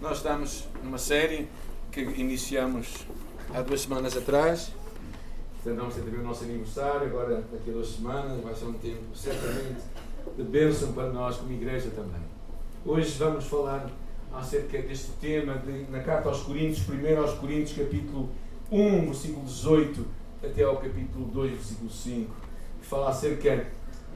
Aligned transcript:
Nós 0.00 0.16
estamos 0.16 0.66
numa 0.82 0.96
série 0.96 1.46
que 1.92 2.00
iniciamos 2.00 3.04
há 3.54 3.60
duas 3.60 3.82
semanas 3.82 4.16
atrás. 4.16 4.72
Portanto, 5.56 5.78
vamos 5.78 5.94
ter 5.94 6.00
também 6.00 6.20
o 6.20 6.24
nosso 6.24 6.44
aniversário, 6.44 7.06
agora 7.06 7.44
daqui 7.52 7.68
a 7.68 7.72
duas 7.74 7.88
semanas. 7.88 8.42
Vai 8.42 8.54
ser 8.54 8.64
um 8.64 8.72
tempo 8.72 9.14
certamente 9.14 9.82
de 10.38 10.42
bênção 10.42 10.94
para 10.94 11.10
nós 11.10 11.36
como 11.36 11.52
igreja 11.52 11.90
também. 11.90 12.22
Hoje 12.86 13.18
vamos 13.18 13.44
falar 13.44 13.90
acerca 14.32 14.80
deste 14.80 15.10
tema 15.20 15.58
de, 15.58 15.90
na 15.90 16.00
carta 16.00 16.30
aos 16.30 16.44
Coríntios, 16.44 16.86
primeiro 16.86 17.20
aos 17.20 17.34
Coríntios, 17.34 17.76
capítulo 17.76 18.30
1, 18.72 19.04
versículo 19.04 19.44
18, 19.44 20.06
até 20.42 20.62
ao 20.62 20.78
capítulo 20.78 21.26
2, 21.26 21.52
versículo 21.52 21.90
5, 21.90 22.34
que 22.80 22.86
fala 22.86 23.10
acerca 23.10 23.66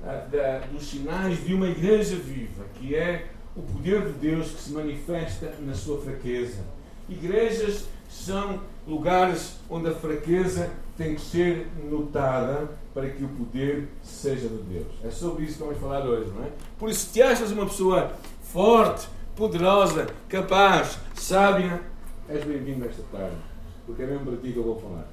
ah, 0.02 0.26
da, 0.32 0.60
dos 0.60 0.88
sinais 0.88 1.44
de 1.44 1.52
uma 1.52 1.68
igreja 1.68 2.16
viva, 2.16 2.64
que 2.72 2.94
é 2.94 3.33
o 3.56 3.62
poder 3.62 4.06
de 4.06 4.12
Deus 4.12 4.50
que 4.50 4.60
se 4.60 4.72
manifesta 4.72 5.54
na 5.60 5.74
sua 5.74 6.00
fraqueza. 6.00 6.62
Igrejas 7.08 7.84
são 8.08 8.60
lugares 8.86 9.56
onde 9.68 9.88
a 9.88 9.94
fraqueza 9.94 10.70
tem 10.96 11.14
que 11.14 11.20
ser 11.20 11.66
notada 11.90 12.68
para 12.92 13.08
que 13.10 13.24
o 13.24 13.28
poder 13.28 13.88
seja 14.02 14.48
de 14.48 14.62
Deus. 14.62 14.86
É 15.02 15.10
sobre 15.10 15.44
isso 15.44 15.54
que 15.54 15.64
vamos 15.64 15.78
falar 15.78 16.04
hoje, 16.04 16.30
não 16.30 16.44
é? 16.44 16.48
Por 16.78 16.88
isso, 16.88 17.10
se 17.10 17.22
achas 17.22 17.50
uma 17.50 17.66
pessoa 17.66 18.12
forte, 18.42 19.08
poderosa, 19.34 20.06
capaz, 20.28 20.98
sábia, 21.14 21.80
és 22.28 22.44
bem-vindo 22.44 22.84
esta 22.86 23.02
tarde, 23.10 23.36
porque 23.84 24.02
é 24.02 24.06
mesmo 24.06 24.26
para 24.26 24.36
ti 24.36 24.52
que 24.52 24.58
eu 24.58 24.64
vou 24.64 24.80
falar. 24.80 25.08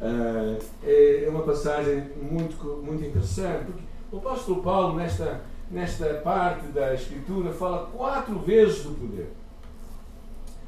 Uh, 0.00 0.58
é 0.82 1.26
uma 1.28 1.42
passagem 1.42 2.10
muito, 2.20 2.82
muito 2.84 3.04
interessante, 3.04 3.64
porque 3.64 3.82
o 4.12 4.18
apóstolo 4.18 4.62
Paulo, 4.62 4.96
nesta 4.96 5.42
nesta 5.70 6.14
parte 6.14 6.66
da 6.68 6.94
Escritura, 6.94 7.52
fala 7.52 7.86
quatro 7.86 8.38
vezes 8.40 8.82
do 8.82 8.90
poder: 8.90 9.32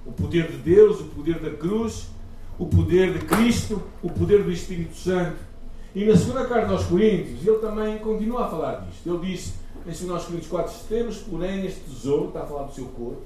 o 0.05 0.13
poder 0.13 0.51
de 0.51 0.59
Deus, 0.59 1.01
o 1.01 1.05
poder 1.05 1.41
da 1.41 1.51
cruz, 1.51 2.09
o 2.59 2.67
poder 2.67 3.19
de 3.19 3.25
Cristo, 3.25 3.83
o 4.03 4.11
poder 4.11 4.43
do 4.43 4.51
Espírito 4.51 4.97
Santo. 4.97 5.37
E 5.95 6.05
na 6.05 6.17
segunda 6.17 6.47
carta 6.47 6.73
aos 6.73 6.85
Coríntios, 6.85 7.47
ele 7.47 7.59
também 7.59 7.99
continua 7.99 8.47
a 8.47 8.51
falar 8.51 8.87
disto. 8.87 9.09
Ele 9.09 9.27
disse 9.27 9.55
em 9.87 10.07
2 10.07 10.25
Coríntios 10.25 10.49
4: 10.49 10.75
Temos, 10.89 11.19
porém, 11.19 11.65
este 11.65 11.81
tesouro, 11.81 12.29
está 12.29 12.43
a 12.43 12.47
falar 12.47 12.65
do 12.65 12.75
seu 12.75 12.87
corpo, 12.87 13.25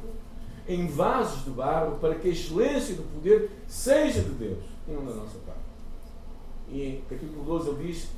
em 0.69 0.87
vasos 0.87 1.45
de 1.45 1.51
barro, 1.51 1.99
para 1.99 2.15
que 2.15 2.29
a 2.29 2.31
excelência 2.31 2.95
do 2.95 3.03
poder 3.15 3.51
seja 3.67 4.21
de 4.21 4.31
Deus 4.31 4.65
e 4.87 4.93
não 4.93 5.05
da 5.05 5.15
nossa 5.15 5.39
parte. 5.39 5.61
E 6.69 6.83
em 6.83 7.01
capítulo 7.09 7.45
12 7.45 7.69
ele 7.71 7.89
diz: 7.89 8.09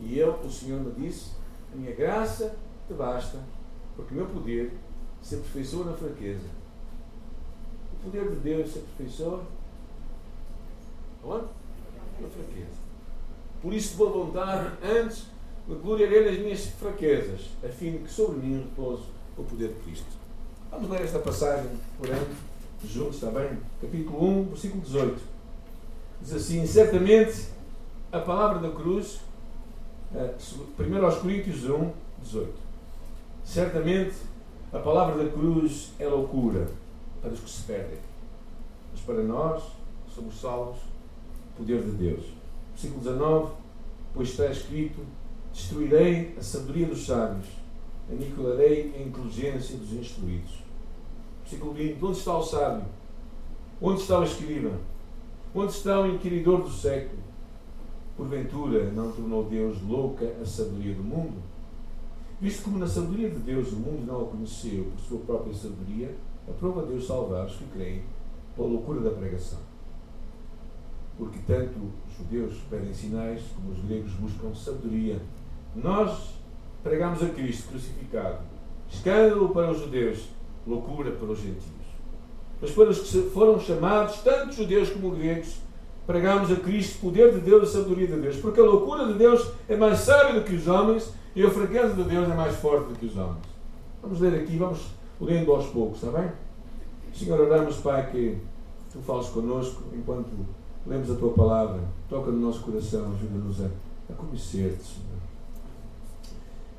E 0.00 0.18
eu, 0.18 0.38
o 0.44 0.50
Senhor, 0.50 0.80
me 0.80 0.92
disse: 0.92 1.30
A 1.72 1.76
minha 1.76 1.94
graça 1.94 2.54
basta, 2.92 3.38
porque 3.96 4.12
o 4.12 4.16
meu 4.16 4.26
poder 4.26 4.72
se 5.22 5.36
aperfeiçoa 5.36 5.86
na 5.86 5.92
fraqueza. 5.94 6.48
O 7.94 8.04
poder 8.04 8.28
de 8.28 8.36
Deus 8.36 8.70
se 8.70 8.80
aperfeiçoa 8.80 9.42
onde? 11.24 11.46
Na 12.20 12.28
fraqueza. 12.28 12.84
Por 13.62 13.72
isso, 13.72 13.96
boa 13.96 14.24
vontade, 14.24 14.70
antes 14.84 15.24
me 15.66 15.74
gloriarei 15.76 16.30
nas 16.30 16.38
minhas 16.38 16.66
fraquezas, 16.66 17.40
a 17.64 17.68
fim 17.68 17.92
de 17.92 17.98
que 17.98 18.10
sobre 18.10 18.38
mim 18.38 18.58
repouso 18.58 19.06
o 19.38 19.42
poder 19.42 19.68
de 19.68 19.80
Cristo. 19.80 20.06
Vamos 20.70 20.90
ler 20.90 21.02
esta 21.02 21.18
passagem, 21.18 21.70
porém, 21.98 22.20
juntos, 22.84 23.14
está 23.14 23.30
bem? 23.30 23.58
Capítulo 23.80 24.22
1, 24.22 24.44
versículo 24.50 24.82
18. 24.82 25.22
Diz 26.20 26.34
assim: 26.34 26.66
Certamente 26.66 27.48
a 28.12 28.20
palavra 28.20 28.58
da 28.58 28.74
cruz, 28.74 29.20
1 30.12 30.18
eh, 30.18 31.20
Coríntios 31.20 31.64
1, 31.64 31.92
18. 32.22 32.63
Certamente 33.44 34.14
a 34.72 34.78
palavra 34.78 35.22
da 35.22 35.30
cruz 35.30 35.92
é 35.98 36.08
loucura 36.08 36.66
para 37.20 37.30
os 37.30 37.40
que 37.40 37.50
se 37.50 37.62
perdem, 37.62 37.98
mas 38.90 39.00
para 39.02 39.22
nós 39.22 39.62
somos 40.12 40.40
salvos, 40.40 40.80
poder 41.56 41.82
de 41.82 41.92
Deus. 41.92 42.24
Versículo 42.72 43.00
19: 43.00 43.52
Pois 44.12 44.30
está 44.30 44.46
escrito: 44.46 45.00
Destruirei 45.52 46.34
a 46.38 46.42
sabedoria 46.42 46.88
dos 46.88 47.06
sábios, 47.06 47.46
aniquilarei 48.10 48.94
a 48.96 49.02
inteligência 49.02 49.76
dos 49.76 49.92
instruídos. 49.92 50.62
Versículo 51.42 51.72
20: 51.74 52.02
Onde 52.02 52.18
está 52.18 52.36
o 52.36 52.42
sábio? 52.42 52.86
Onde 53.80 54.00
está 54.00 54.18
o 54.18 54.24
escriba? 54.24 54.72
Onde 55.54 55.72
está 55.72 56.00
o 56.00 56.06
inquiridor 56.06 56.62
do 56.62 56.70
século? 56.70 57.22
Porventura 58.16 58.90
não 58.90 59.12
tornou 59.12 59.44
Deus 59.44 59.80
louca 59.82 60.24
a 60.42 60.46
sabedoria 60.46 60.94
do 60.94 61.04
mundo? 61.04 61.53
Visto 62.40 62.64
como 62.64 62.78
na 62.78 62.86
sabedoria 62.86 63.30
de 63.30 63.38
Deus 63.38 63.72
o 63.72 63.76
mundo 63.76 64.04
não 64.06 64.22
a 64.22 64.26
conheceu 64.26 64.84
por 64.84 65.00
sua 65.00 65.18
própria 65.20 65.54
sabedoria, 65.54 66.14
aprova 66.48 66.82
Deus 66.82 67.06
salvar 67.06 67.46
os 67.46 67.54
que 67.54 67.64
creem 67.72 68.02
pela 68.54 68.68
loucura 68.68 69.00
da 69.00 69.10
pregação. 69.10 69.60
Porque 71.16 71.38
tanto 71.46 71.78
os 72.08 72.16
judeus 72.16 72.54
pedem 72.68 72.92
sinais, 72.92 73.40
como 73.54 73.72
os 73.72 73.84
gregos 73.84 74.12
buscam 74.14 74.54
sabedoria. 74.54 75.20
Nós 75.76 76.34
pregamos 76.82 77.22
a 77.22 77.28
Cristo 77.28 77.68
crucificado. 77.68 78.40
Escândalo 78.90 79.48
para 79.50 79.70
os 79.70 79.78
judeus, 79.78 80.28
loucura 80.66 81.12
para 81.12 81.28
os 81.28 81.38
gentios. 81.38 81.64
Mas 82.60 82.70
para 82.72 82.90
os 82.90 82.98
que 82.98 83.22
foram 83.30 83.60
chamados, 83.60 84.18
tanto 84.18 84.54
judeus 84.54 84.90
como 84.90 85.10
gregos, 85.10 85.58
pregamos 86.06 86.50
a 86.50 86.56
Cristo, 86.56 87.00
poder 87.00 87.32
de 87.32 87.40
Deus 87.40 87.68
e 87.68 87.72
sabedoria 87.72 88.06
de 88.08 88.16
Deus. 88.16 88.36
Porque 88.36 88.60
a 88.60 88.64
loucura 88.64 89.06
de 89.06 89.14
Deus 89.14 89.50
é 89.68 89.76
mais 89.76 90.00
sábia 90.00 90.40
do 90.40 90.44
que 90.44 90.54
os 90.54 90.66
homens 90.66 91.12
e 91.34 91.42
a 91.42 91.50
fraqueza 91.50 91.94
de 91.94 92.04
Deus 92.04 92.30
é 92.30 92.34
mais 92.34 92.56
forte 92.56 92.88
do 92.88 92.98
que 92.98 93.06
os 93.06 93.16
homens. 93.16 93.42
Vamos 94.02 94.20
ler 94.20 94.34
aqui, 94.40 94.56
vamos 94.56 94.80
lendo 95.20 95.52
aos 95.52 95.66
poucos, 95.66 96.02
está 96.02 96.18
bem? 96.18 96.30
Senhor, 97.12 97.40
oramos, 97.40 97.76
Pai, 97.76 98.10
que 98.10 98.38
Tu 98.92 99.00
fales 99.00 99.28
connosco 99.28 99.82
enquanto 99.92 100.30
lemos 100.86 101.10
a 101.10 101.16
Tua 101.16 101.32
palavra. 101.32 101.80
Toca 102.08 102.30
no 102.30 102.38
nosso 102.38 102.60
coração, 102.62 103.12
ajuda-nos 103.12 103.60
a, 103.62 103.68
a 104.10 104.14
conhecer-te, 104.14 104.84
Senhor. 104.84 105.14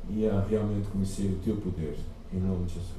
E 0.10 0.30
a 0.30 0.40
realmente 0.42 0.88
conhecer 0.88 1.26
o 1.26 1.44
Teu 1.44 1.58
poder. 1.58 1.98
Em 2.34 2.40
nome 2.40 2.66
de 2.66 2.76
Jesus. 2.76 2.96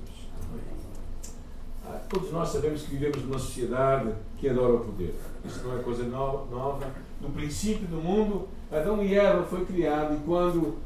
Ah, 1.87 2.01
todos 2.11 2.31
nós 2.33 2.49
sabemos 2.49 2.83
que 2.83 2.91
vivemos 2.91 3.23
numa 3.23 3.39
sociedade 3.39 4.13
que 4.37 4.49
adora 4.49 4.75
o 4.75 4.81
poder. 4.81 5.15
Isso 5.45 5.65
não 5.65 5.79
é 5.79 5.83
coisa 5.83 6.03
no, 6.03 6.47
nova. 6.51 6.91
No 7.21 7.31
princípio 7.31 7.87
do 7.87 7.97
mundo, 7.97 8.49
Adão 8.71 9.03
e 9.03 9.15
Eva 9.15 9.45
foi 9.45 9.65
criado 9.65 10.15
e 10.15 10.21
quando 10.27 10.77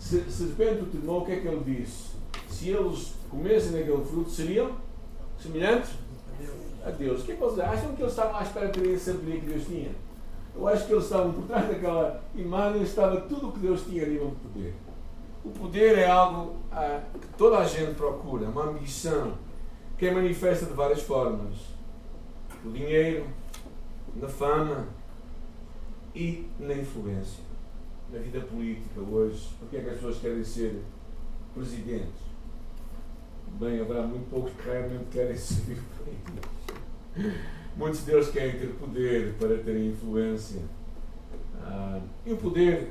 se, 0.00 0.18
se 0.30 0.44
de 0.44 0.64
repente 0.64 1.06
o 1.06 1.24
que 1.24 1.32
é 1.32 1.40
que 1.40 1.46
ele 1.46 1.62
disse? 1.62 2.16
Se 2.48 2.70
eles 2.70 3.14
comessem 3.30 3.72
daquele 3.72 4.02
fruto, 4.04 4.30
seriam 4.30 4.72
semelhantes 5.38 5.90
a 6.84 6.90
Deus. 6.90 7.20
O 7.20 7.24
que 7.26 7.32
é 7.32 7.34
que 7.34 7.40
vocês 7.40 7.60
acham 7.60 7.94
que 7.94 8.02
eles 8.02 8.12
estavam 8.12 8.36
à 8.36 8.42
espera 8.42 8.68
de 8.68 8.80
ter 8.80 8.94
a 8.94 8.98
sabedoria 8.98 9.40
que 9.40 9.46
Deus 9.46 9.66
tinha? 9.66 9.90
Eu 10.56 10.66
acho 10.66 10.86
que 10.86 10.92
eles 10.92 11.04
estavam 11.04 11.32
por 11.34 11.44
trás 11.44 11.68
daquela 11.68 12.24
imagem, 12.34 12.82
estava 12.82 13.20
tudo 13.20 13.48
o 13.50 13.52
que 13.52 13.60
Deus 13.60 13.82
tinha 13.84 14.04
a 14.04 14.06
nível 14.08 14.30
de 14.30 14.36
poder. 14.36 14.74
O 15.44 15.50
poder 15.50 15.98
é 15.98 16.10
algo 16.10 16.56
ah, 16.72 17.02
que 17.20 17.26
toda 17.36 17.58
a 17.58 17.66
gente 17.66 17.94
procura, 17.94 18.48
uma 18.48 18.64
ambição 18.64 19.34
que 19.98 20.06
é 20.06 20.10
manifesta 20.10 20.64
de 20.64 20.72
várias 20.72 21.02
formas. 21.02 21.56
No 22.64 22.72
dinheiro, 22.72 23.26
na 24.16 24.28
fama 24.28 24.88
e 26.14 26.48
na 26.58 26.74
influência 26.74 27.49
na 28.12 28.18
vida 28.18 28.40
política 28.40 29.00
hoje, 29.00 29.48
porque 29.58 29.76
é 29.76 29.80
que 29.80 29.88
as 29.88 29.94
pessoas 29.96 30.18
querem 30.18 30.44
ser 30.44 30.82
presidentes? 31.54 32.30
Bem, 33.58 33.80
haverá 33.80 34.02
muito 34.02 34.28
poucos 34.30 34.52
que 34.52 34.68
realmente 34.68 35.04
querem 35.10 35.36
ser 35.36 35.78
políticos. 35.98 36.50
Muitos 37.76 38.00
deles 38.00 38.28
querem 38.30 38.58
ter 38.58 38.68
poder 38.74 39.34
para 39.34 39.56
terem 39.58 39.88
influência. 39.88 40.60
Ah, 41.62 42.00
e 42.26 42.32
o 42.32 42.36
poder, 42.36 42.90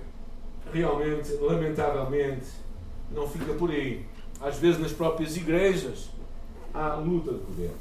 realmente, 0.71 1.33
lamentavelmente, 1.33 2.47
não 3.11 3.27
fica 3.27 3.53
por 3.53 3.71
aí. 3.71 4.05
Às 4.39 4.57
vezes, 4.57 4.79
nas 4.79 4.93
próprias 4.93 5.35
igrejas, 5.35 6.09
há 6.73 6.95
luta 6.95 7.33
de 7.33 7.39
poder. 7.39 7.71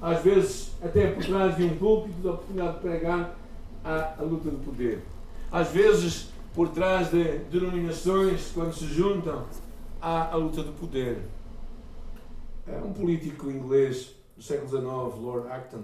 Às 0.00 0.22
vezes, 0.22 0.72
até 0.82 1.08
por 1.08 1.24
trás 1.24 1.56
de 1.56 1.64
um 1.64 1.76
púlpito, 1.76 2.22
da 2.22 2.32
oportunidade 2.32 2.74
de 2.74 2.80
pregar, 2.80 3.36
há 3.84 4.14
a 4.18 4.22
luta 4.22 4.50
de 4.50 4.56
poder. 4.56 5.02
Às 5.50 5.70
vezes, 5.72 6.30
por 6.54 6.68
trás 6.68 7.10
de 7.10 7.38
denominações, 7.50 8.50
quando 8.52 8.72
se 8.72 8.86
juntam, 8.86 9.46
há 10.00 10.32
a 10.32 10.36
luta 10.36 10.62
do 10.62 10.72
poder. 10.72 11.18
É 12.66 12.76
um 12.78 12.92
político 12.92 13.50
inglês 13.50 14.16
do 14.36 14.42
século 14.42 14.68
XIX, 14.68 15.22
Lord 15.22 15.48
Acton, 15.48 15.82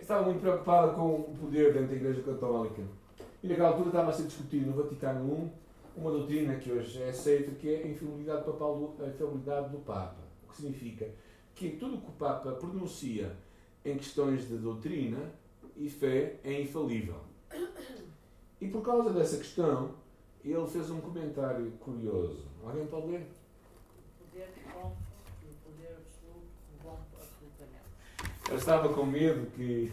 estava 0.00 0.24
muito 0.24 0.40
preocupado 0.40 0.94
com 0.94 1.14
o 1.14 1.36
poder 1.40 1.72
dentro 1.72 1.88
da 1.88 1.94
Igreja 1.94 2.22
Católica. 2.22 2.82
E 3.42 3.48
naquela 3.48 3.68
altura 3.68 3.88
estava 3.88 4.10
a 4.10 4.12
ser 4.12 4.24
discutido 4.24 4.70
no 4.70 4.82
Vaticano 4.82 5.32
I 5.34 5.60
uma 5.96 6.10
doutrina 6.10 6.56
que 6.56 6.70
hoje 6.70 7.02
é 7.02 7.10
aceita, 7.10 7.50
que 7.52 7.68
é 7.72 7.82
a 7.82 7.88
infalibilidade, 7.88 8.44
papal, 8.44 8.94
a 9.00 9.06
infalibilidade 9.06 9.68
do 9.70 9.78
Papa. 9.78 10.16
O 10.44 10.50
que 10.50 10.56
significa 10.56 11.08
que 11.54 11.70
tudo 11.70 11.96
o 11.96 12.00
que 12.00 12.08
o 12.08 12.12
Papa 12.12 12.52
pronuncia 12.52 13.36
em 13.84 13.96
questões 13.96 14.48
de 14.48 14.56
doutrina 14.56 15.18
e 15.76 15.88
fé 15.88 16.36
é 16.42 16.60
infalível. 16.60 17.29
E 18.60 18.68
por 18.68 18.82
causa 18.82 19.10
dessa 19.10 19.38
questão, 19.38 19.94
ele 20.44 20.66
fez 20.66 20.90
um 20.90 21.00
comentário 21.00 21.70
curioso. 21.80 22.44
Alguém 22.64 22.86
pode 22.86 23.06
ler? 23.08 23.26
O 24.20 24.24
poder 24.24 24.48
poder 25.64 25.96
absoluto 25.96 26.50
Ela 28.48 28.58
estava 28.58 28.92
com 28.92 29.06
medo 29.06 29.50
que, 29.52 29.92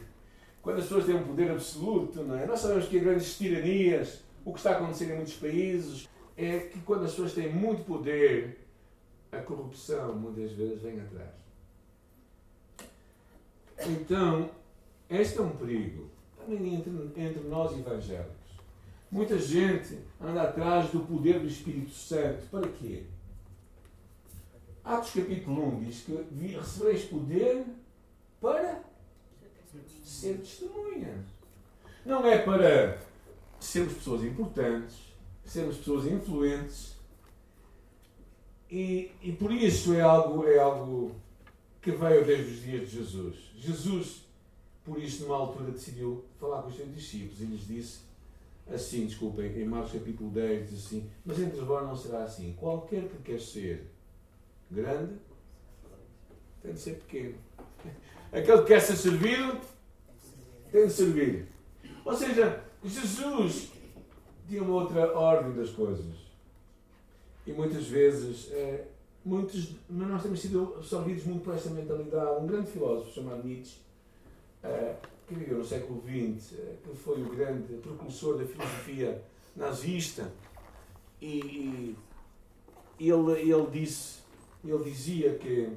quando 0.62 0.80
as 0.80 0.84
pessoas 0.84 1.06
têm 1.06 1.16
um 1.16 1.24
poder 1.24 1.52
absoluto, 1.52 2.24
não 2.24 2.38
é? 2.38 2.46
nós 2.46 2.60
sabemos 2.60 2.88
que 2.88 2.98
há 2.98 3.02
grandes 3.02 3.38
tiranias, 3.38 4.22
o 4.44 4.52
que 4.52 4.60
está 4.60 4.72
acontecendo 4.72 5.12
em 5.12 5.16
muitos 5.16 5.36
países, 5.36 6.10
é 6.36 6.60
que 6.60 6.80
quando 6.82 7.06
as 7.06 7.12
pessoas 7.12 7.34
têm 7.34 7.54
muito 7.54 7.84
poder, 7.84 8.66
a 9.32 9.40
corrupção 9.40 10.16
muitas 10.16 10.52
vezes 10.52 10.82
vem 10.82 11.00
atrás. 11.00 11.32
Então, 13.88 14.50
este 15.10 15.38
é 15.38 15.42
um 15.42 15.52
perigo, 15.52 16.10
também 16.38 16.76
entre, 16.76 16.92
entre 17.16 17.48
nós 17.48 17.78
evangélicos. 17.78 18.37
Muita 19.10 19.40
gente 19.40 20.00
anda 20.20 20.44
atrás 20.44 20.92
do 20.92 21.00
poder 21.00 21.40
do 21.40 21.48
Espírito 21.48 21.92
Santo. 21.92 22.46
Para 22.52 22.68
quê? 22.68 23.04
Atos 24.84 25.12
capítulo 25.12 25.78
1 25.78 25.84
diz 25.84 26.02
que 26.02 26.48
recebereis 26.48 27.06
poder 27.06 27.66
para 28.42 28.84
ser 30.04 30.38
testemunhas. 30.40 31.26
Não 32.06 32.26
é 32.26 32.38
para 32.38 33.00
sermos 33.60 33.94
pessoas 33.94 34.24
importantes, 34.24 34.96
sermos 35.46 35.78
pessoas 35.78 36.06
influentes. 36.06 36.96
E, 38.70 39.12
e 39.22 39.32
por 39.32 39.52
isso 39.54 39.94
é 39.94 40.02
algo, 40.02 40.46
é 40.46 40.60
algo 40.60 41.16
que 41.82 41.92
veio 41.92 42.26
desde 42.26 42.52
os 42.54 42.62
dias 42.62 42.90
de 42.90 42.98
Jesus. 42.98 43.36
Jesus, 43.56 44.26
por 44.84 45.02
isso, 45.02 45.24
numa 45.24 45.38
altura, 45.38 45.72
decidiu 45.72 46.26
falar 46.38 46.62
com 46.62 46.70
os 46.70 46.76
seus 46.76 46.94
discípulos 46.94 47.40
e 47.40 47.46
lhes 47.46 47.66
disse 47.66 48.07
assim, 48.72 49.06
desculpem, 49.06 49.52
em 49.60 49.66
Marcos 49.66 49.94
capítulo 49.94 50.30
10 50.32 50.70
diz 50.70 50.86
assim, 50.86 51.10
mas 51.26 51.40
entre 51.40 51.62
vós 51.62 51.86
não 51.86 51.96
será 51.96 52.24
assim. 52.24 52.54
Qualquer 52.60 53.08
que 53.08 53.18
quer 53.24 53.40
ser 53.40 53.88
grande, 54.70 55.14
tem 56.62 56.74
de 56.74 56.80
ser 56.80 56.96
pequeno. 56.96 57.36
Aquele 58.32 58.62
que 58.62 58.68
quer 58.68 58.82
ser 58.82 58.96
servido, 58.96 59.60
tem 60.72 60.88
de 60.88 60.94
servir. 60.94 61.48
Ou 62.04 62.14
seja, 62.14 62.64
Jesus 62.84 63.72
tinha 64.48 64.64
uma 64.64 64.76
outra 64.76 65.18
ordem 65.18 65.54
das 65.54 65.70
coisas. 65.70 66.28
E 67.46 67.54
muitas 67.54 67.88
vezes, 67.88 68.52
é, 68.52 68.86
muitos, 69.24 69.76
nós 69.90 70.22
temos 70.22 70.40
sido 70.40 70.76
absorvidos 70.76 71.24
muito 71.26 71.44
por 71.44 71.56
esta 71.56 71.70
mentalidade. 71.70 72.44
Um 72.44 72.48
grande 72.48 72.72
filósofo 72.72 73.14
chamado 73.14 73.46
Nietzsche, 73.46 73.78
é, 74.64 74.96
que 75.28 75.36
viveu 75.36 75.58
no 75.58 75.66
século 75.66 76.02
XX, 76.02 76.58
é, 76.58 76.76
que 76.82 76.96
foi 76.96 77.22
o 77.22 77.30
grande 77.30 77.74
precursor 77.76 78.38
da 78.38 78.46
filosofia 78.46 79.22
nazista, 79.56 80.32
e, 81.22 81.96
e 82.98 83.10
ele, 83.10 83.52
ele, 83.52 83.68
disse, 83.70 84.20
ele 84.64 84.84
dizia 84.86 85.36
que 85.36 85.70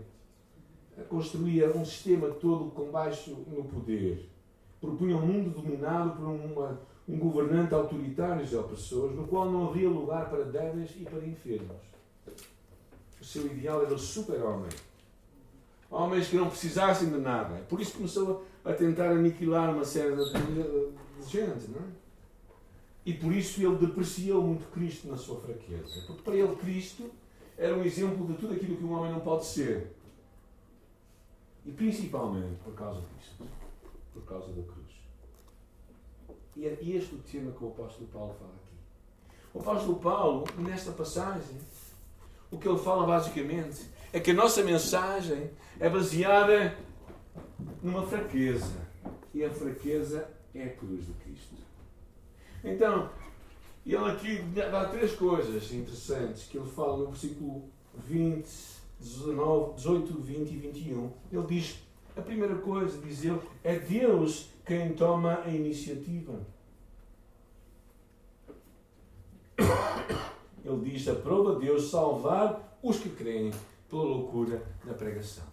construía 1.08 1.70
um 1.76 1.84
sistema 1.84 2.28
todo 2.28 2.70
com 2.70 2.90
baixo 2.90 3.44
no 3.48 3.64
poder. 3.64 4.28
Propunha 4.80 5.16
um 5.16 5.26
mundo 5.26 5.50
dominado 5.50 6.16
por 6.16 6.26
uma, 6.26 6.80
um 7.08 7.18
governante 7.18 7.74
autoritário 7.74 8.46
e 8.46 8.56
opressores, 8.56 9.16
no 9.16 9.26
qual 9.26 9.50
não 9.50 9.68
havia 9.68 9.88
lugar 9.88 10.30
para 10.30 10.44
débeis 10.44 10.90
e 10.96 11.04
para 11.04 11.26
enfermos. 11.26 11.76
O 13.20 13.24
seu 13.24 13.46
ideal 13.46 13.82
era 13.84 13.94
o 13.94 13.98
super-homem. 13.98 14.70
Homens 15.90 16.28
que 16.28 16.36
não 16.36 16.48
precisassem 16.48 17.10
de 17.10 17.18
nada. 17.18 17.56
Por 17.68 17.80
isso 17.80 17.94
começou 17.94 18.44
a 18.64 18.72
tentar 18.72 19.10
aniquilar 19.10 19.74
uma 19.74 19.84
série 19.84 20.14
de, 20.14 20.24
de 20.24 21.30
gente, 21.30 21.70
não 21.70 21.80
é? 21.80 22.00
E 23.04 23.14
por 23.14 23.32
isso 23.32 23.60
ele 23.60 23.76
depreciou 23.76 24.42
muito 24.42 24.70
Cristo 24.70 25.08
na 25.08 25.16
sua 25.16 25.40
fraqueza. 25.40 26.04
Porque 26.06 26.22
para 26.22 26.36
ele 26.36 26.54
Cristo 26.56 27.10
era 27.56 27.76
um 27.76 27.82
exemplo 27.82 28.26
de 28.26 28.34
tudo 28.34 28.54
aquilo 28.54 28.76
que 28.76 28.84
um 28.84 28.92
homem 28.92 29.12
não 29.12 29.20
pode 29.20 29.46
ser. 29.46 29.96
E 31.64 31.72
principalmente 31.72 32.58
por 32.62 32.74
causa 32.74 33.02
disto. 33.16 33.44
Por 34.12 34.22
causa 34.24 34.52
da 34.52 34.62
cruz. 34.62 34.90
E 36.56 36.66
é 36.66 36.78
este 36.82 37.14
o 37.14 37.18
tema 37.18 37.52
que 37.52 37.64
o 37.64 37.68
apóstolo 37.68 38.06
Paulo 38.08 38.34
fala 38.38 38.52
aqui. 38.52 38.76
O 39.54 39.60
apóstolo 39.60 39.98
Paulo, 39.98 40.44
nesta 40.58 40.92
passagem, 40.92 41.56
o 42.50 42.58
que 42.58 42.68
ele 42.68 42.78
fala 42.78 43.06
basicamente 43.06 43.86
é 44.12 44.20
que 44.20 44.32
a 44.32 44.34
nossa 44.34 44.62
mensagem 44.62 45.50
é 45.78 45.88
baseada 45.88 46.76
numa 47.82 48.06
fraqueza. 48.06 48.88
E 49.32 49.44
a 49.44 49.50
fraqueza 49.50 50.28
é 50.54 50.64
a 50.64 50.70
cruz 50.70 51.06
de 51.06 51.12
Cristo. 51.14 51.54
Então, 52.64 53.10
ele 53.86 53.96
aqui 53.96 54.42
dá 54.54 54.86
três 54.86 55.12
coisas 55.14 55.72
interessantes 55.72 56.44
que 56.44 56.58
ele 56.58 56.68
fala 56.68 56.98
no 56.98 57.06
versículo 57.06 57.64
20, 57.94 58.46
19, 59.00 59.74
18, 59.74 60.20
20 60.20 60.50
e 60.50 60.56
21. 60.56 61.12
Ele 61.32 61.46
diz: 61.46 61.82
a 62.16 62.20
primeira 62.20 62.56
coisa, 62.56 62.98
diz 62.98 63.24
ele, 63.24 63.40
é 63.64 63.78
Deus 63.78 64.50
quem 64.66 64.92
toma 64.92 65.42
a 65.44 65.48
iniciativa. 65.48 66.40
Ele 70.64 70.90
diz: 70.90 71.08
aprova 71.08 71.58
Deus 71.58 71.90
salvar 71.90 72.78
os 72.82 72.98
que 72.98 73.08
creem 73.08 73.52
pela 73.88 74.02
loucura 74.02 74.62
da 74.84 74.94
pregação. 74.94 75.49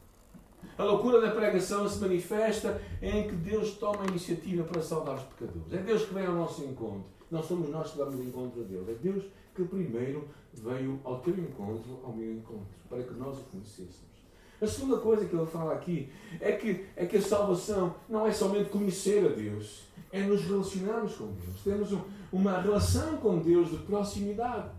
A 0.77 0.83
loucura 0.83 1.19
da 1.19 1.31
pregação 1.31 1.87
se 1.89 1.99
manifesta 1.99 2.81
em 3.01 3.27
que 3.27 3.35
Deus 3.35 3.71
toma 3.77 4.03
a 4.03 4.07
iniciativa 4.07 4.63
para 4.63 4.81
salvar 4.81 5.15
os 5.15 5.23
pecadores. 5.23 5.73
É 5.73 5.77
Deus 5.77 6.05
que 6.05 6.13
vem 6.13 6.25
ao 6.25 6.35
nosso 6.35 6.63
encontro. 6.63 7.05
Não 7.31 7.41
somos 7.41 7.69
nós 7.69 7.91
que 7.91 7.97
vamos 7.97 8.15
ao 8.15 8.21
encontro 8.21 8.61
a 8.61 8.63
Deus. 8.63 8.87
É 8.87 8.93
Deus 8.93 9.23
que 9.55 9.63
primeiro 9.63 10.27
veio 10.53 10.99
ao 11.03 11.19
teu 11.19 11.37
encontro, 11.37 11.99
ao 12.03 12.13
meu 12.13 12.31
encontro, 12.31 12.67
para 12.87 13.01
que 13.01 13.13
nós 13.15 13.39
o 13.39 13.43
conhecêssemos. 13.45 14.17
A 14.61 14.65
segunda 14.65 14.97
coisa 14.97 15.25
que 15.25 15.35
ele 15.35 15.45
fala 15.45 15.73
aqui 15.73 16.09
é 16.39 16.51
que, 16.53 16.85
é 16.95 17.05
que 17.05 17.17
a 17.17 17.21
salvação 17.21 17.95
não 18.09 18.25
é 18.25 18.31
somente 18.31 18.69
conhecer 18.69 19.25
a 19.25 19.29
Deus, 19.29 19.83
é 20.11 20.23
nos 20.23 20.43
relacionarmos 20.43 21.15
com 21.15 21.27
Deus. 21.27 21.61
Temos 21.63 21.91
um, 21.91 22.01
uma 22.31 22.59
relação 22.59 23.17
com 23.17 23.37
Deus 23.37 23.69
de 23.69 23.77
proximidade. 23.77 24.69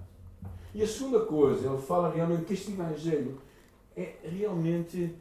E 0.74 0.82
a 0.82 0.86
segunda 0.86 1.20
coisa, 1.20 1.68
ele 1.68 1.78
fala 1.78 2.10
realmente 2.10 2.44
que 2.44 2.54
este 2.54 2.72
Evangelho 2.72 3.38
é 3.96 4.16
realmente 4.22 5.14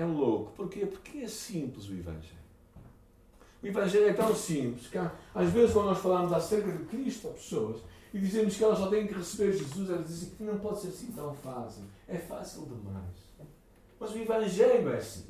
é 0.00 0.04
louco. 0.04 0.52
Porquê? 0.56 0.86
Porque 0.86 1.18
é 1.18 1.28
simples 1.28 1.88
o 1.88 1.92
Evangelho. 1.92 2.40
O 3.62 3.66
Evangelho 3.66 4.08
é 4.08 4.12
tão 4.12 4.34
simples 4.34 4.86
que 4.86 4.98
às 4.98 5.50
vezes 5.50 5.72
quando 5.72 5.86
nós 5.86 5.98
falamos 5.98 6.32
acerca 6.32 6.72
de 6.72 6.84
Cristo 6.84 7.28
a 7.28 7.32
pessoas 7.32 7.82
e 8.12 8.18
dizemos 8.18 8.56
que 8.56 8.64
elas 8.64 8.78
só 8.78 8.88
têm 8.88 9.06
que 9.06 9.14
receber 9.14 9.52
Jesus, 9.52 9.90
elas 9.90 10.06
dizem 10.06 10.30
que 10.30 10.42
não 10.42 10.58
pode 10.58 10.80
ser 10.80 10.88
assim 10.88 11.12
tão 11.12 11.34
fácil. 11.34 11.82
É 12.08 12.16
fácil 12.16 12.62
demais. 12.62 13.30
Mas 13.98 14.12
o 14.12 14.18
Evangelho 14.18 14.88
é 14.88 14.96
assim. 14.96 15.26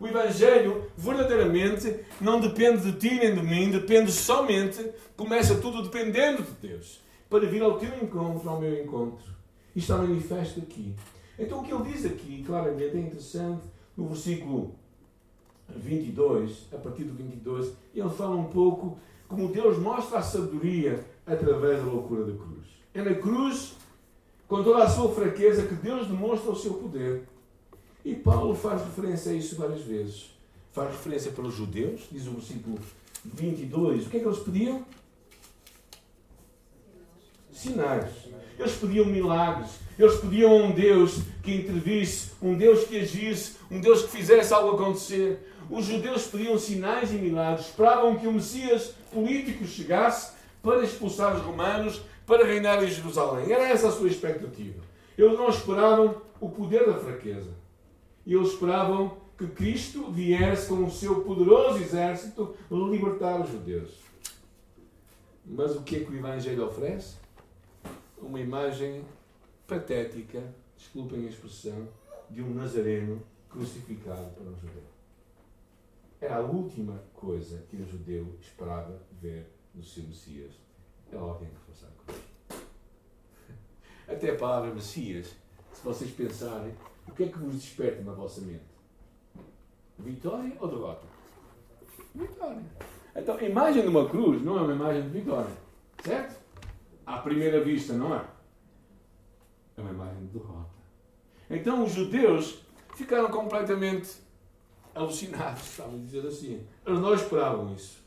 O 0.00 0.06
Evangelho 0.06 0.90
verdadeiramente 0.96 2.00
não 2.20 2.40
depende 2.40 2.90
de 2.90 2.98
ti 2.98 3.14
nem 3.14 3.34
de 3.34 3.42
mim, 3.42 3.70
depende 3.70 4.12
somente, 4.12 4.90
começa 5.16 5.56
tudo 5.56 5.82
dependendo 5.82 6.42
de 6.42 6.68
Deus, 6.68 7.00
para 7.30 7.46
vir 7.46 7.62
ao 7.62 7.78
teu 7.78 7.94
encontro, 8.02 8.48
ao 8.48 8.60
meu 8.60 8.82
encontro. 8.82 9.34
E 9.74 9.78
está 9.78 9.96
manifesto 9.96 10.60
aqui. 10.60 10.94
Então 11.38 11.60
o 11.60 11.62
que 11.62 11.72
ele 11.72 11.92
diz 11.92 12.04
aqui, 12.06 12.42
claramente, 12.44 12.96
é 12.96 13.00
interessante, 13.00 13.66
no 13.96 14.08
versículo 14.08 14.74
22, 15.74 16.68
a 16.72 16.76
partir 16.76 17.04
do 17.04 17.14
22, 17.14 17.72
ele 17.94 18.10
fala 18.10 18.36
um 18.36 18.44
pouco 18.44 18.98
como 19.28 19.48
Deus 19.48 19.78
mostra 19.78 20.18
a 20.18 20.22
sabedoria 20.22 21.04
através 21.26 21.78
da 21.78 21.90
loucura 21.90 22.24
da 22.24 22.32
cruz. 22.32 22.66
É 22.94 23.02
na 23.02 23.14
cruz, 23.14 23.74
com 24.46 24.62
toda 24.62 24.84
a 24.84 24.88
sua 24.88 25.12
fraqueza, 25.12 25.66
que 25.66 25.74
Deus 25.74 26.06
demonstra 26.06 26.50
o 26.50 26.56
seu 26.56 26.74
poder. 26.74 27.24
E 28.04 28.14
Paulo 28.14 28.54
faz 28.54 28.82
referência 28.82 29.32
a 29.32 29.34
isso 29.34 29.56
várias 29.56 29.82
vezes. 29.82 30.30
Faz 30.72 30.90
referência 30.90 31.32
para 31.32 31.44
os 31.44 31.54
judeus, 31.54 32.02
diz 32.10 32.26
o 32.26 32.32
versículo 32.32 32.78
22. 33.24 34.06
O 34.06 34.10
que 34.10 34.18
é 34.18 34.20
que 34.20 34.26
eles 34.26 34.38
pediam? 34.38 34.84
Sinais. 37.56 38.10
Eles 38.58 38.74
pediam 38.74 39.06
milagres. 39.06 39.70
Eles 39.98 40.16
pediam 40.16 40.54
um 40.56 40.70
Deus 40.72 41.20
que 41.42 41.54
intervisse, 41.54 42.32
um 42.42 42.54
Deus 42.54 42.84
que 42.84 43.00
agisse, 43.00 43.56
um 43.70 43.80
Deus 43.80 44.02
que 44.02 44.08
fizesse 44.08 44.52
algo 44.52 44.76
acontecer. 44.76 45.52
Os 45.70 45.86
judeus 45.86 46.26
pediam 46.26 46.58
sinais 46.58 47.10
e 47.10 47.14
milagres, 47.14 47.66
esperavam 47.66 48.16
que 48.16 48.26
o 48.26 48.32
Messias 48.32 48.92
político 49.10 49.64
chegasse 49.66 50.34
para 50.62 50.84
expulsar 50.84 51.34
os 51.34 51.42
romanos, 51.42 52.02
para 52.26 52.44
reinar 52.44 52.84
em 52.84 52.88
Jerusalém. 52.88 53.50
Era 53.50 53.68
essa 53.68 53.88
a 53.88 53.92
sua 53.92 54.08
expectativa. 54.08 54.80
Eles 55.16 55.38
não 55.38 55.48
esperavam 55.48 56.20
o 56.38 56.50
poder 56.50 56.86
da 56.86 56.98
fraqueza. 56.98 57.50
Eles 58.26 58.48
esperavam 58.48 59.16
que 59.38 59.46
Cristo 59.46 60.10
viesse 60.10 60.68
com 60.68 60.84
o 60.84 60.90
seu 60.90 61.22
poderoso 61.22 61.78
exército 61.78 62.54
libertar 62.70 63.40
os 63.40 63.50
judeus. 63.50 63.90
Mas 65.44 65.74
o 65.74 65.82
que 65.82 65.96
é 65.96 66.00
que 66.00 66.12
o 66.12 66.16
Evangelho 66.16 66.66
oferece? 66.66 67.25
Uma 68.26 68.40
imagem 68.40 69.04
patética, 69.68 70.42
desculpem 70.76 71.26
a 71.26 71.30
expressão, 71.30 71.86
de 72.28 72.42
um 72.42 72.52
nazareno 72.52 73.22
crucificado 73.48 74.30
para 74.32 74.42
um 74.42 74.56
judeu. 74.56 74.82
Era 76.20 76.38
a 76.38 76.40
última 76.40 77.00
coisa 77.14 77.62
que 77.70 77.76
o 77.76 77.86
judeu 77.86 78.36
esperava 78.40 79.00
ver 79.22 79.46
no 79.72 79.84
seu 79.84 80.02
Messias. 80.02 80.54
É 81.12 81.16
alguém 81.16 81.48
que 81.48 81.60
fosse 81.60 81.84
a 81.84 81.88
cruz. 82.04 82.20
Até 84.08 84.30
a 84.30 84.36
palavra 84.36 84.74
Messias, 84.74 85.28
se 85.72 85.84
vocês 85.84 86.10
pensarem, 86.10 86.74
o 87.06 87.12
que 87.12 87.22
é 87.22 87.28
que 87.28 87.38
vos 87.38 87.54
desperta 87.54 88.02
na 88.02 88.12
vossa 88.12 88.40
mente? 88.40 88.64
Vitória 90.00 90.52
ou 90.58 90.66
derrota? 90.66 91.06
Vitória. 92.12 92.64
Então, 93.14 93.36
a 93.36 93.42
imagem 93.44 93.82
de 93.82 93.88
uma 93.88 94.08
cruz 94.08 94.42
não 94.42 94.58
é 94.58 94.62
uma 94.62 94.74
imagem 94.74 95.02
de 95.02 95.10
vitória. 95.10 95.56
Certo? 96.02 96.45
À 97.06 97.18
primeira 97.18 97.62
vista, 97.62 97.92
não 97.92 98.14
é? 98.14 98.24
É 99.76 99.80
uma 99.80 99.90
imagem 99.90 100.26
de 100.26 100.38
derrota. 100.38 100.70
Então, 101.48 101.84
os 101.84 101.92
judeus 101.92 102.58
ficaram 102.96 103.30
completamente 103.30 104.16
alucinados, 104.94 105.62
estava 105.62 105.94
a 105.94 105.98
dizer 105.98 106.26
assim. 106.26 106.66
Eles 106.84 107.00
não 107.00 107.14
esperavam 107.14 107.72
isso. 107.74 108.04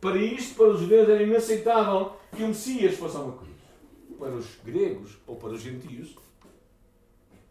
Para 0.00 0.16
isto, 0.16 0.54
para 0.54 0.68
os 0.68 0.80
judeus, 0.80 1.08
era 1.08 1.22
inaceitável 1.22 2.16
que 2.34 2.42
o 2.42 2.48
Messias 2.48 2.96
fosse 2.96 3.16
uma 3.16 3.36
cruz. 3.36 3.50
Para 4.18 4.34
os 4.34 4.46
gregos 4.64 5.18
ou 5.26 5.36
para 5.36 5.48
os 5.48 5.62
gentios, 5.62 6.14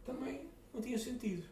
também 0.06 0.42
não 0.74 0.82
tinha 0.82 0.98
sentido. 0.98 1.44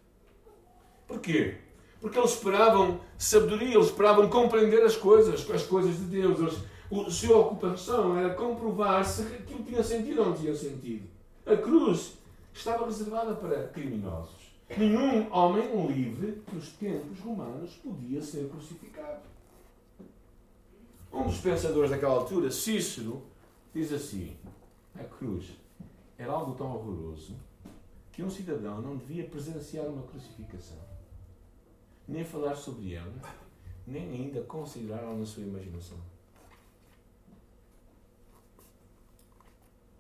Porquê? 1.08 1.56
Porque 2.00 2.18
eles 2.18 2.32
esperavam 2.32 3.02
sabedoria, 3.18 3.76
eles 3.76 3.88
esperavam 3.88 4.30
compreender 4.30 4.84
as 4.84 4.96
coisas, 4.96 5.50
as 5.50 5.64
coisas 5.64 5.98
de 5.98 6.06
Deus. 6.06 6.40
Eles, 6.40 6.60
a 6.90 7.12
sua 7.12 7.38
ocupação 7.38 8.18
era 8.18 8.34
comprovar 8.34 9.04
se 9.04 9.22
aquilo 9.24 9.64
tinha 9.64 9.84
sentido 9.84 10.20
ou 10.20 10.26
não 10.28 10.34
tinha 10.36 10.56
sentido. 10.56 11.08
A 11.46 11.56
cruz 11.58 12.18
estava 12.54 12.86
reservada 12.86 13.36
para 13.36 13.68
criminosos. 13.68 14.48
Nenhum 14.78 15.32
homem 15.32 15.88
livre 15.88 16.42
nos 16.52 16.70
tempos 16.74 17.20
romanos 17.20 17.74
podia 17.76 18.22
ser 18.22 18.50
crucificado. 18.50 19.22
Um 21.12 21.24
dos 21.24 21.40
pensadores 21.40 21.90
daquela 21.90 22.16
altura, 22.16 22.52
Cícero, 22.52 23.22
diz 23.74 23.94
assim: 23.94 24.36
a 25.00 25.04
cruz 25.04 25.52
era 26.18 26.34
algo 26.34 26.56
tão 26.56 26.76
horroroso 26.76 27.36
que 28.12 28.24
um 28.24 28.30
cidadão 28.30 28.82
não 28.82 28.98
devia 28.98 29.26
presenciar 29.26 29.86
uma 29.86 30.04
crucificação, 30.04 30.78
nem 32.08 32.24
falar 32.24 32.56
sobre 32.56 32.94
ela, 32.96 33.14
nem 33.86 34.10
ainda 34.10 34.42
considerá-la 34.42 35.14
na 35.16 35.26
sua 35.26 35.44
imaginação. 35.44 35.98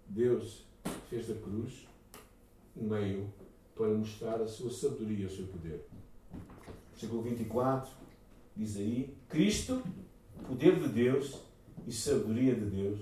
Deus 0.09 0.65
fez 1.09 1.27
da 1.27 1.35
cruz 1.35 1.87
um 2.75 2.87
meio 2.87 3.27
para 3.75 3.87
mostrar 3.89 4.41
a 4.41 4.47
sua 4.47 4.71
sabedoria, 4.71 5.27
o 5.27 5.29
seu 5.29 5.47
poder. 5.47 5.85
Versículo 6.91 7.21
24 7.21 7.89
diz 8.55 8.77
aí: 8.77 9.15
Cristo, 9.29 9.81
poder 10.47 10.79
de 10.79 10.89
Deus 10.89 11.39
e 11.85 11.91
sabedoria 11.91 12.55
de 12.55 12.65
Deus. 12.65 12.99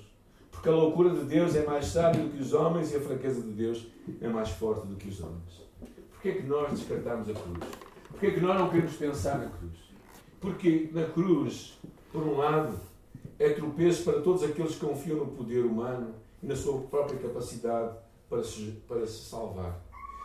Porque 0.51 0.69
a 0.69 0.71
loucura 0.71 1.09
de 1.11 1.25
Deus 1.25 1.55
é 1.55 1.65
mais 1.65 1.85
sábia 1.85 2.23
do 2.23 2.29
que 2.31 2.41
os 2.41 2.53
homens 2.53 2.91
e 2.91 2.95
a 2.95 3.01
fraqueza 3.01 3.41
de 3.41 3.51
Deus 3.51 3.87
é 4.21 4.27
mais 4.27 4.49
forte 4.49 4.87
do 4.87 4.95
que 4.95 5.09
os 5.09 5.19
homens. 5.21 5.61
Porquê 6.11 6.29
é 6.29 6.31
que 6.33 6.43
nós 6.43 6.71
descartamos 6.71 7.29
a 7.29 7.33
cruz? 7.33 7.59
Porquê 8.09 8.27
é 8.27 8.31
que 8.31 8.39
nós 8.39 8.59
não 8.59 8.69
queremos 8.69 8.95
pensar 8.95 9.37
na 9.37 9.49
cruz? 9.49 9.77
Porque 10.39 10.89
na 10.91 11.05
cruz, 11.05 11.77
por 12.11 12.23
um 12.23 12.37
lado, 12.37 12.79
é 13.37 13.49
tropeço 13.49 14.03
para 14.03 14.21
todos 14.21 14.43
aqueles 14.43 14.75
que 14.75 14.85
confiam 14.85 15.17
no 15.17 15.27
poder 15.27 15.65
humano 15.65 16.15
na 16.45 16.55
sua 16.55 16.79
própria 16.81 17.19
capacidade 17.19 17.95
para 18.29 18.43
se, 18.43 18.81
para 18.87 19.05
se 19.05 19.29
salvar. 19.29 19.81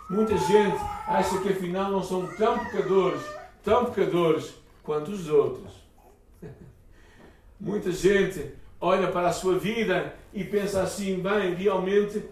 Muita 0.09 0.37
gente 0.37 0.77
acha 1.07 1.41
que 1.41 1.49
afinal 1.49 1.91
não 1.91 2.03
são 2.03 2.27
tão 2.37 2.59
pecadores, 2.65 3.23
tão 3.63 3.87
pecadores 3.87 4.55
quanto 4.83 5.11
os 5.11 5.29
outros. 5.29 5.73
Muita 7.59 7.91
gente 7.91 8.53
olha 8.81 9.11
para 9.11 9.29
a 9.29 9.33
sua 9.33 9.59
vida 9.59 10.15
e 10.33 10.45
pensa 10.45 10.83
assim, 10.83 11.21
bem, 11.21 11.55
realmente 11.55 12.25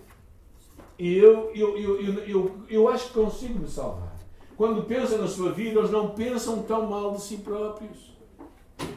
eu, 0.99 1.53
eu, 1.55 1.79
eu, 1.79 2.01
eu, 2.01 2.15
eu, 2.25 2.57
eu 2.69 2.89
acho 2.89 3.09
que 3.09 3.15
consigo 3.15 3.61
me 3.61 3.69
salvar. 3.69 4.17
Quando 4.57 4.83
pensam 4.83 5.19
na 5.19 5.29
sua 5.29 5.53
vida, 5.53 5.79
eles 5.79 5.91
não 5.91 6.11
pensam 6.11 6.63
tão 6.65 6.87
mal 6.87 7.13
de 7.13 7.23
si 7.23 7.37
próprios. 7.37 8.13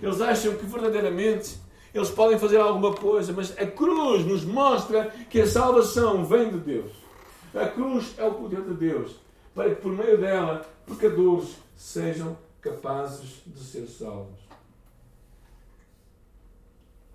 Eles 0.02 0.20
acham 0.20 0.56
que 0.56 0.66
verdadeiramente 0.66 1.60
eles 1.94 2.10
podem 2.10 2.40
fazer 2.40 2.58
alguma 2.58 2.94
coisa, 2.94 3.34
mas 3.34 3.58
a 3.58 3.66
cruz 3.66 4.26
nos 4.26 4.46
mostra 4.46 5.10
que 5.30 5.42
a 5.42 5.48
salvação 5.48 6.26
vem 6.26 6.50
de 6.50 6.60
Deus. 6.60 6.92
A 7.54 7.68
cruz 7.68 8.14
é 8.18 8.26
o 8.26 8.34
poder 8.34 8.62
de 8.64 8.74
Deus 8.74 9.16
para 9.54 9.76
que 9.76 9.82
por 9.82 9.92
meio 9.92 10.18
dela 10.18 10.66
pecadores 10.86 11.58
sejam 11.76 12.38
capazes 12.62 13.42
de 13.46 13.60
ser 13.60 13.86
salvos. 13.88 14.40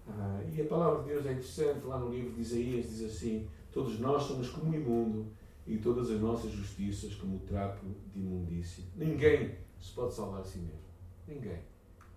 Ah, 0.08 0.40
e 0.54 0.60
a 0.60 0.64
palavra 0.64 1.02
de 1.02 1.08
Deus 1.10 1.26
é 1.26 1.32
interessante, 1.32 1.84
lá 1.84 1.98
no 1.98 2.10
livro 2.10 2.32
de 2.32 2.42
Isaías 2.42 2.88
diz 2.88 3.02
assim: 3.04 3.48
Todos 3.72 3.98
nós 3.98 4.22
somos 4.22 4.48
como 4.50 4.74
imundo 4.74 5.26
e 5.66 5.78
todas 5.78 6.10
as 6.10 6.20
nossas 6.20 6.52
justiças 6.52 7.14
como 7.14 7.40
trapo 7.40 7.84
de 8.12 8.20
imundícia. 8.20 8.84
Ninguém 8.94 9.56
se 9.80 9.92
pode 9.92 10.14
salvar 10.14 10.42
a 10.42 10.44
si 10.44 10.58
mesmo. 10.58 10.86
Ninguém. 11.26 11.60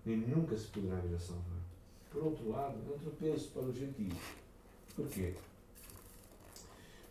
Nem 0.04 0.18
nunca 0.18 0.56
se 0.56 0.68
poderá 0.68 0.96
vir 0.96 1.14
a 1.14 1.18
salvar. 1.18 1.59
Por 2.10 2.24
outro 2.24 2.50
lado, 2.50 2.76
é 2.88 2.94
um 2.94 2.98
tropeço 2.98 3.48
para 3.50 3.62
os 3.62 3.76
gentios. 3.76 4.18
Porquê? 4.96 5.34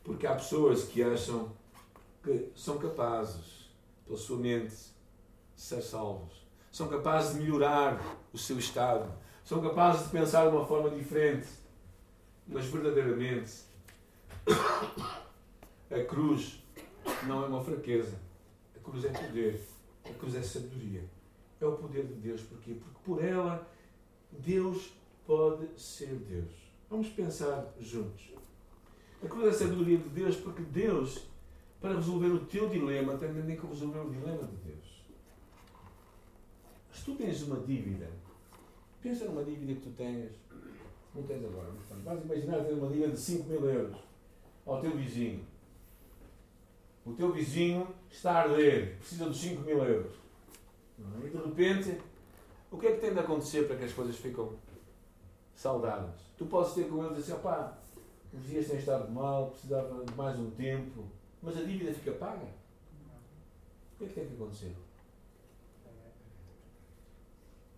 Porque 0.04 0.28
há 0.28 0.36
pessoas 0.36 0.84
que 0.84 1.02
acham 1.02 1.52
que 2.22 2.52
são 2.56 2.78
capazes, 2.78 3.70
pela 4.06 4.18
sua 4.18 4.38
mente, 4.38 4.76
de 5.56 5.62
ser 5.62 5.82
salvos. 5.82 6.46
São 6.72 6.88
capazes 6.88 7.36
de 7.36 7.42
melhorar 7.42 8.02
o 8.34 8.38
seu 8.38 8.60
estado. 8.60 9.12
São 9.44 9.62
capazes 9.62 10.06
de 10.06 10.10
pensar 10.10 10.50
de 10.50 10.56
uma 10.56 10.66
forma 10.66 10.90
diferente. 10.90 11.48
Mas 12.48 12.66
verdadeiramente, 12.66 13.52
a 15.90 16.04
cruz 16.04 16.62
não 17.26 17.44
é 17.44 17.48
uma 17.48 17.64
fraqueza. 17.64 18.20
A 18.76 18.80
cruz 18.80 19.06
é 19.06 19.10
poder. 19.10 19.62
A 20.06 20.14
cruz 20.14 20.36
é 20.36 20.42
sabedoria. 20.42 21.04
É 21.62 21.66
o 21.66 21.74
poder 21.74 22.06
de 22.06 22.14
Deus. 22.14 22.42
Porquê? 22.42 22.74
Porque 22.74 23.00
por 23.04 23.24
ela 23.24 23.68
Deus 24.32 24.92
pode 25.26 25.68
ser 25.80 26.16
Deus. 26.16 26.52
Vamos 26.90 27.10
pensar 27.10 27.74
juntos. 27.80 28.34
A 29.24 29.28
cruz 29.28 29.46
é 29.46 29.50
a 29.50 29.54
sabedoria 29.54 29.98
de 29.98 30.10
Deus 30.10 30.36
porque 30.38 30.62
Deus, 30.62 31.28
para 31.82 31.96
resolver 31.96 32.28
o 32.28 32.46
teu 32.46 32.70
dilema, 32.70 33.18
tem 33.18 33.32
nem 33.32 33.58
que 33.58 33.68
resolver 33.68 34.00
o 34.00 34.10
dilema 34.10 34.44
de 34.44 34.56
Deus. 34.58 35.04
Se 36.94 37.06
tu 37.06 37.16
tens 37.16 37.42
uma 37.44 37.60
dívida, 37.60 38.10
pensa 39.02 39.26
numa 39.26 39.44
dívida 39.44 39.74
que 39.74 39.82
tu 39.82 39.92
tens, 39.92 40.32
não 41.14 41.24
tens 41.24 41.44
agora, 41.46 41.70
mas 41.90 42.04
vais 42.04 42.24
imaginar 42.24 42.64
ter 42.64 42.74
uma 42.74 42.88
dívida 42.88 43.10
de 43.10 43.20
5 43.20 43.50
mil 43.50 43.70
euros 43.70 43.98
ao 44.66 44.82
teu 44.82 44.96
vizinho. 44.96 45.46
O 47.06 47.14
teu 47.14 47.32
vizinho 47.32 47.88
está 48.10 48.32
a 48.32 48.42
arder, 48.44 48.98
precisa 48.98 49.26
dos 49.26 49.40
5 49.40 49.62
mil 49.62 49.84
euros. 49.84 50.14
É? 51.00 51.28
E 51.28 51.30
de 51.30 51.38
repente 51.38 52.02
o 52.72 52.78
que 52.78 52.88
é 52.88 52.92
que 52.94 53.02
tem 53.02 53.14
de 53.14 53.20
acontecer 53.20 53.68
para 53.68 53.76
que 53.78 53.86
as 53.86 53.94
coisas 53.94 54.16
ficam 54.18 54.54
saudáveis? 55.56 56.22
Tu 56.38 56.46
podes 56.46 56.74
ter 56.74 56.88
com 56.90 57.04
eles 57.06 57.20
assim, 57.20 57.34
opá, 57.34 57.78
os 58.34 58.46
dias 58.46 58.68
têm 58.68 58.78
estado 58.78 59.12
mal, 59.12 59.48
precisava 59.48 60.06
de 60.06 60.14
mais 60.16 60.38
um 60.40 60.52
tempo, 60.52 61.06
mas 61.42 61.58
a 61.58 61.62
dívida 61.62 61.94
fica 61.94 62.12
paga. 62.14 62.46
O 62.46 63.98
que 63.98 64.04
é 64.06 64.08
que 64.08 64.14
tem 64.14 64.28
que 64.28 64.34
acontecer? 64.36 64.76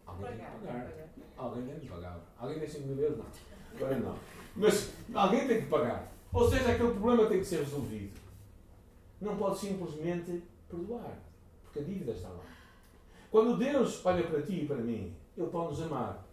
Alguém 0.05 0.37
tem 0.37 0.45
que 0.45 0.67
pagar. 0.67 0.93
Alguém 1.37 1.65
tem 1.65 1.79
que 1.79 1.87
pagar. 1.87 2.19
Alguém 2.37 2.59
tem 2.59 2.69
5 2.69 2.87
mil 2.87 2.99
euros? 2.99 3.17
Não. 3.17 3.25
Agora 3.75 3.99
não. 3.99 4.19
Mas 4.55 4.93
alguém 5.13 5.47
tem 5.47 5.61
que 5.61 5.67
pagar. 5.67 6.11
Ou 6.33 6.49
seja, 6.49 6.71
aquele 6.71 6.91
problema 6.91 7.25
tem 7.27 7.39
que 7.39 7.45
ser 7.45 7.59
resolvido. 7.59 8.19
Não 9.19 9.37
pode 9.37 9.59
simplesmente 9.59 10.43
perdoar, 10.69 11.17
porque 11.63 11.79
a 11.79 11.83
dívida 11.83 12.11
está 12.11 12.29
lá. 12.29 12.43
Quando 13.31 13.57
Deus 13.57 14.05
olha 14.05 14.27
para 14.27 14.41
ti 14.43 14.61
e 14.61 14.67
para 14.67 14.77
mim, 14.77 15.15
Ele 15.35 15.47
pode 15.47 15.69
nos 15.69 15.81
amar. 15.81 16.23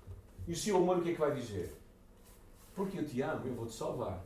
E 0.47 0.53
o 0.53 0.57
seu 0.57 0.77
amor 0.77 0.99
o 0.99 1.03
que 1.03 1.11
é 1.11 1.15
que 1.15 1.21
vai 1.21 1.35
dizer? 1.35 1.75
Porque 2.75 2.99
eu 2.99 3.07
te 3.07 3.23
amo, 3.23 3.47
eu 3.47 3.55
vou 3.55 3.67
te 3.67 3.73
salvar. 3.73 4.25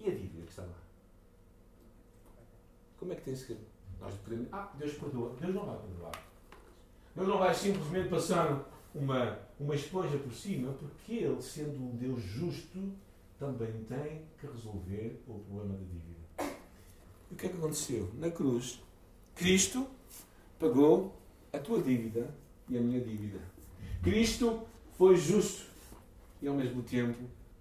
E 0.00 0.08
a 0.08 0.10
dívida 0.10 0.42
que 0.42 0.50
está 0.50 0.62
lá? 0.62 0.82
Como 2.98 3.12
é 3.12 3.16
que 3.16 3.22
tem 3.22 3.34
que 3.34 3.56
nós 4.02 4.14
podemos. 4.16 4.48
Ah, 4.50 4.72
Deus 4.76 4.94
perdoa. 4.94 5.34
Deus 5.40 5.54
não 5.54 5.64
vai 5.64 5.78
perdoar. 5.78 6.24
Deus 7.14 7.28
não 7.28 7.38
vai 7.38 7.54
simplesmente 7.54 8.08
passar 8.08 8.68
uma, 8.94 9.38
uma 9.60 9.74
esponja 9.74 10.18
por 10.18 10.32
cima, 10.32 10.72
porque 10.72 11.12
Ele, 11.12 11.40
sendo 11.40 11.80
um 11.80 11.96
Deus 11.96 12.20
justo, 12.20 12.92
também 13.38 13.72
tem 13.84 14.26
que 14.38 14.46
resolver 14.46 15.22
o 15.28 15.38
problema 15.38 15.74
da 15.74 15.84
dívida. 15.84 16.56
E 17.30 17.34
o 17.34 17.36
que 17.36 17.46
é 17.46 17.48
que 17.48 17.56
aconteceu? 17.56 18.10
Na 18.14 18.30
cruz, 18.30 18.82
Cristo 19.36 19.86
pagou 20.58 21.16
a 21.52 21.58
tua 21.58 21.82
dívida 21.82 22.34
e 22.68 22.78
a 22.78 22.80
minha 22.80 23.00
dívida. 23.00 23.38
Cristo 24.02 24.62
foi 24.96 25.16
justo 25.16 25.66
e 26.40 26.48
ao 26.48 26.54
mesmo 26.54 26.82
tempo 26.82 27.18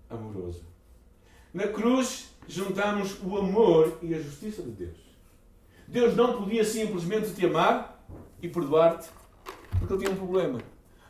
amoroso. 0.10 0.64
Na 1.54 1.68
cruz 1.68 2.30
juntamos 2.48 3.22
o 3.22 3.38
amor 3.38 3.98
e 4.02 4.16
a 4.16 4.20
justiça 4.20 4.62
de 4.64 4.72
Deus. 4.72 4.98
Deus 5.88 6.16
não 6.16 6.38
podia 6.38 6.64
simplesmente 6.64 7.34
te 7.34 7.46
amar 7.46 8.02
e 8.42 8.48
perdoar-te 8.48 9.10
porque 9.78 9.94
ele 9.94 10.04
tinha 10.04 10.16
um 10.16 10.18
problema. 10.18 10.60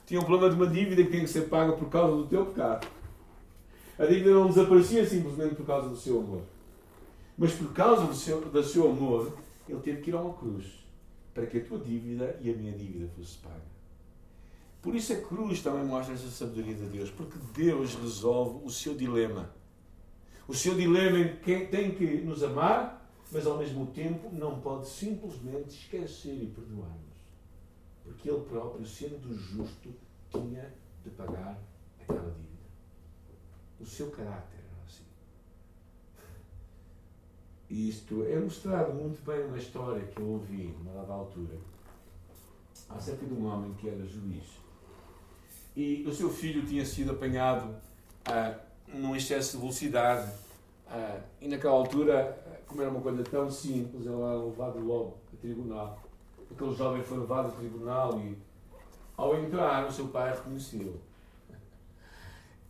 Tinha 0.07 0.19
um 0.19 0.25
problema 0.25 0.53
de 0.53 0.59
uma 0.59 0.67
dívida 0.67 1.03
que 1.03 1.11
tinha 1.11 1.23
que 1.23 1.29
ser 1.29 1.49
paga 1.49 1.73
por 1.73 1.87
causa 1.87 2.17
do 2.17 2.27
teu 2.27 2.47
pecado. 2.47 2.87
A 3.99 4.05
dívida 4.05 4.31
não 4.31 4.47
desaparecia 4.47 5.05
simplesmente 5.05 5.53
por 5.53 5.67
causa 5.67 5.87
do 5.87 5.95
seu 5.95 6.19
amor. 6.19 6.41
Mas 7.37 7.53
por 7.53 7.71
causa 7.73 8.05
do 8.05 8.15
seu, 8.15 8.41
do 8.41 8.63
seu 8.63 8.89
amor, 8.89 9.37
ele 9.69 9.79
teve 9.81 10.01
que 10.01 10.09
ir 10.09 10.15
a 10.15 10.21
uma 10.21 10.33
cruz 10.33 10.80
para 11.33 11.45
que 11.45 11.57
a 11.57 11.65
tua 11.65 11.79
dívida 11.79 12.37
e 12.41 12.49
a 12.49 12.55
minha 12.55 12.73
dívida 12.73 13.07
fosse 13.15 13.37
paga. 13.37 13.71
Por 14.81 14.95
isso 14.95 15.13
a 15.13 15.21
cruz 15.21 15.61
também 15.61 15.85
mostra 15.85 16.15
essa 16.15 16.29
sabedoria 16.29 16.73
de 16.73 16.85
Deus, 16.85 17.11
porque 17.11 17.37
Deus 17.53 17.93
resolve 17.95 18.65
o 18.65 18.69
seu 18.69 18.95
dilema. 18.95 19.53
O 20.47 20.55
seu 20.55 20.75
dilema 20.75 21.19
em 21.19 21.37
que 21.37 21.67
tem 21.67 21.91
que 21.93 22.21
nos 22.21 22.43
amar, 22.43 23.09
mas 23.31 23.45
ao 23.45 23.57
mesmo 23.57 23.85
tempo 23.87 24.29
não 24.33 24.59
pode 24.59 24.89
simplesmente 24.89 25.69
esquecer 25.69 26.43
e 26.43 26.47
perdoar-nos. 26.47 27.11
Porque 28.03 28.29
Ele 28.29 28.41
próprio, 28.41 28.85
sendo 28.85 29.33
justo, 29.33 29.93
tinha 30.29 30.73
de 31.03 31.09
pagar 31.11 31.57
aquela 32.01 32.31
dívida. 32.31 32.51
O 33.79 33.85
seu 33.85 34.09
caráter 34.09 34.57
era 34.57 34.83
assim. 34.85 35.05
E 37.60 37.60
isto 37.71 38.25
é 38.25 38.37
mostrado 38.39 38.93
muito 38.93 39.23
bem 39.25 39.43
numa 39.43 39.57
história 39.57 40.01
que 40.03 40.19
eu 40.19 40.27
ouvi, 40.27 40.75
numa 40.79 41.01
dada 41.01 41.13
altura, 41.13 41.57
acerca 42.89 43.25
de 43.25 43.33
um 43.33 43.45
homem 43.45 43.73
que 43.73 43.87
era 43.87 44.05
juiz 44.05 44.61
e 45.75 46.03
o 46.05 46.13
seu 46.13 46.29
filho 46.29 46.65
tinha 46.65 46.85
sido 46.85 47.11
apanhado 47.11 47.73
ah, 48.25 48.55
num 48.87 49.15
excesso 49.15 49.53
de 49.53 49.57
velocidade. 49.57 50.31
Ah, 50.87 51.19
e 51.39 51.47
naquela 51.47 51.73
altura, 51.73 52.37
como 52.67 52.81
era 52.81 52.91
uma 52.91 53.01
coisa 53.01 53.23
tão 53.23 53.49
simples, 53.49 54.05
ele 54.05 54.15
era 54.15 54.35
levado 54.35 54.79
logo 54.79 55.17
a 55.33 55.37
tribunal. 55.37 55.99
Aquele 56.51 56.75
jovem 56.75 57.03
foi 57.03 57.19
levado 57.19 57.47
a 57.47 57.51
tribunal 57.51 58.19
e, 58.19 58.37
ao 59.15 59.37
entrar, 59.39 59.87
o 59.87 59.91
seu 59.91 60.09
pai 60.09 60.31
reconheceu. 60.31 60.99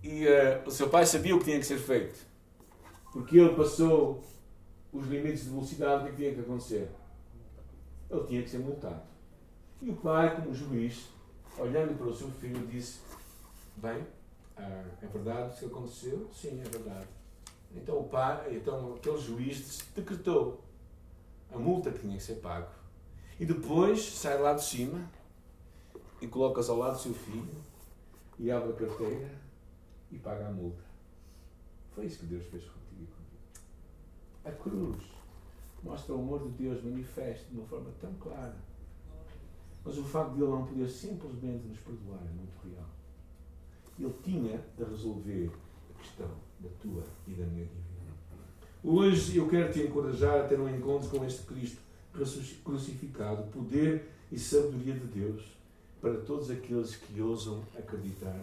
E 0.03 0.25
uh, 0.25 0.67
o 0.67 0.71
seu 0.71 0.89
pai 0.89 1.05
sabia 1.05 1.35
o 1.35 1.39
que 1.39 1.45
tinha 1.45 1.59
que 1.59 1.65
ser 1.65 1.79
feito. 1.79 2.19
Porque 3.11 3.39
ele 3.39 3.55
passou 3.55 4.23
os 4.93 5.07
limites 5.07 5.45
de 5.45 5.49
velocidade, 5.49 6.03
o 6.03 6.09
que 6.09 6.15
tinha 6.17 6.33
que 6.33 6.41
acontecer? 6.41 6.89
Ele 8.09 8.27
tinha 8.27 8.43
que 8.43 8.49
ser 8.49 8.59
multado. 8.59 9.01
E 9.81 9.89
o 9.89 9.95
pai, 9.95 10.35
como 10.35 10.53
juiz, 10.53 11.09
olhando 11.57 11.97
para 11.97 12.07
o 12.07 12.15
seu 12.15 12.29
filho, 12.29 12.67
disse: 12.67 12.99
Bem, 13.77 14.05
ah, 14.57 14.83
é 15.01 15.07
verdade 15.07 15.55
o 15.55 15.59
que 15.59 15.65
aconteceu? 15.65 16.29
Sim, 16.33 16.61
é 16.61 16.69
verdade. 16.69 17.07
Então 17.75 17.99
o 17.99 18.03
pai, 18.09 18.55
então 18.55 18.95
aquele 18.95 19.17
juiz 19.17 19.79
decretou 19.95 20.61
a 21.53 21.57
multa 21.57 21.91
que 21.91 21.99
tinha 21.99 22.17
que 22.17 22.23
ser 22.23 22.35
pago. 22.35 22.69
E 23.39 23.45
depois 23.45 24.01
sai 24.01 24.39
lá 24.39 24.53
de 24.53 24.63
cima 24.63 25.09
e 26.21 26.27
coloca-se 26.27 26.69
ao 26.69 26.77
lado 26.77 26.93
do 26.93 26.99
seu 26.99 27.13
filho 27.13 27.49
e 28.37 28.51
abre 28.51 28.71
a 28.71 28.75
carteira 28.75 29.31
e 30.11 30.17
paga 30.17 30.47
a 30.47 30.51
multa. 30.51 30.83
Foi 31.95 32.05
isso 32.05 32.19
que 32.19 32.25
Deus 32.25 32.45
fez 32.45 32.63
comigo. 32.63 32.80
A 34.45 34.51
cruz 34.51 34.97
mostra 35.83 36.15
o 36.15 36.19
amor 36.19 36.43
de 36.43 36.49
Deus 36.63 36.83
manifesto 36.83 37.49
de 37.49 37.57
uma 37.57 37.67
forma 37.67 37.89
tão 37.99 38.13
clara 38.15 38.55
mas 39.83 39.97
o 39.97 40.03
facto 40.03 40.35
de 40.35 40.41
ele 40.41 40.51
não 40.51 40.65
poder 40.65 40.87
simplesmente 40.87 41.67
nos 41.67 41.79
perdoar 41.79 42.19
é 42.19 42.33
muito 42.35 42.53
real. 42.63 42.89
Ele 43.99 44.13
tinha 44.23 44.63
de 44.77 44.83
resolver 44.83 45.51
a 45.89 45.99
questão 45.99 46.29
da 46.59 46.69
tua 46.79 47.03
e 47.27 47.31
da 47.31 47.45
minha 47.45 47.65
dívida. 47.65 47.91
Hoje 48.83 49.37
eu 49.37 49.47
quero 49.47 49.71
te 49.71 49.81
encorajar 49.81 50.41
a 50.41 50.47
ter 50.47 50.59
um 50.59 50.69
encontro 50.69 51.09
com 51.09 51.25
este 51.25 51.43
Cristo 51.43 51.81
crucificado, 52.63 53.43
poder 53.51 54.09
e 54.31 54.37
sabedoria 54.37 54.93
de 54.93 55.07
Deus 55.07 55.43
para 55.99 56.17
todos 56.17 56.49
aqueles 56.49 56.95
que 56.95 57.21
ousam 57.21 57.63
acreditar. 57.77 58.39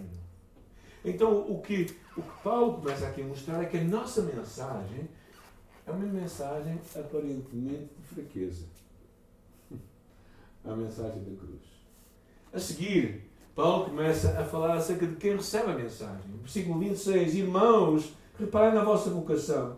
Então, 1.04 1.50
o 1.50 1.60
que, 1.60 1.86
o 2.16 2.22
que 2.22 2.42
Paulo 2.42 2.74
começa 2.74 3.06
aqui 3.06 3.22
a 3.22 3.26
mostrar 3.26 3.62
é 3.62 3.66
que 3.66 3.78
a 3.78 3.84
nossa 3.84 4.22
mensagem 4.22 5.08
é 5.88 5.92
uma 5.92 6.06
mensagem 6.06 6.78
aparentemente 6.94 7.88
de 7.96 8.14
fraqueza 8.14 8.64
a 10.64 10.76
mensagem 10.76 11.22
da 11.22 11.36
cruz. 11.36 11.60
A 12.52 12.58
seguir, 12.58 13.22
Paulo 13.54 13.86
começa 13.86 14.38
a 14.38 14.44
falar 14.44 14.74
acerca 14.74 15.06
de 15.06 15.16
quem 15.16 15.36
recebe 15.36 15.70
a 15.70 15.74
mensagem. 15.74 16.22
Versículo 16.42 16.78
26. 16.78 17.34
Irmãos, 17.34 18.12
reparem 18.38 18.74
na 18.74 18.84
vossa 18.84 19.10
vocação, 19.10 19.76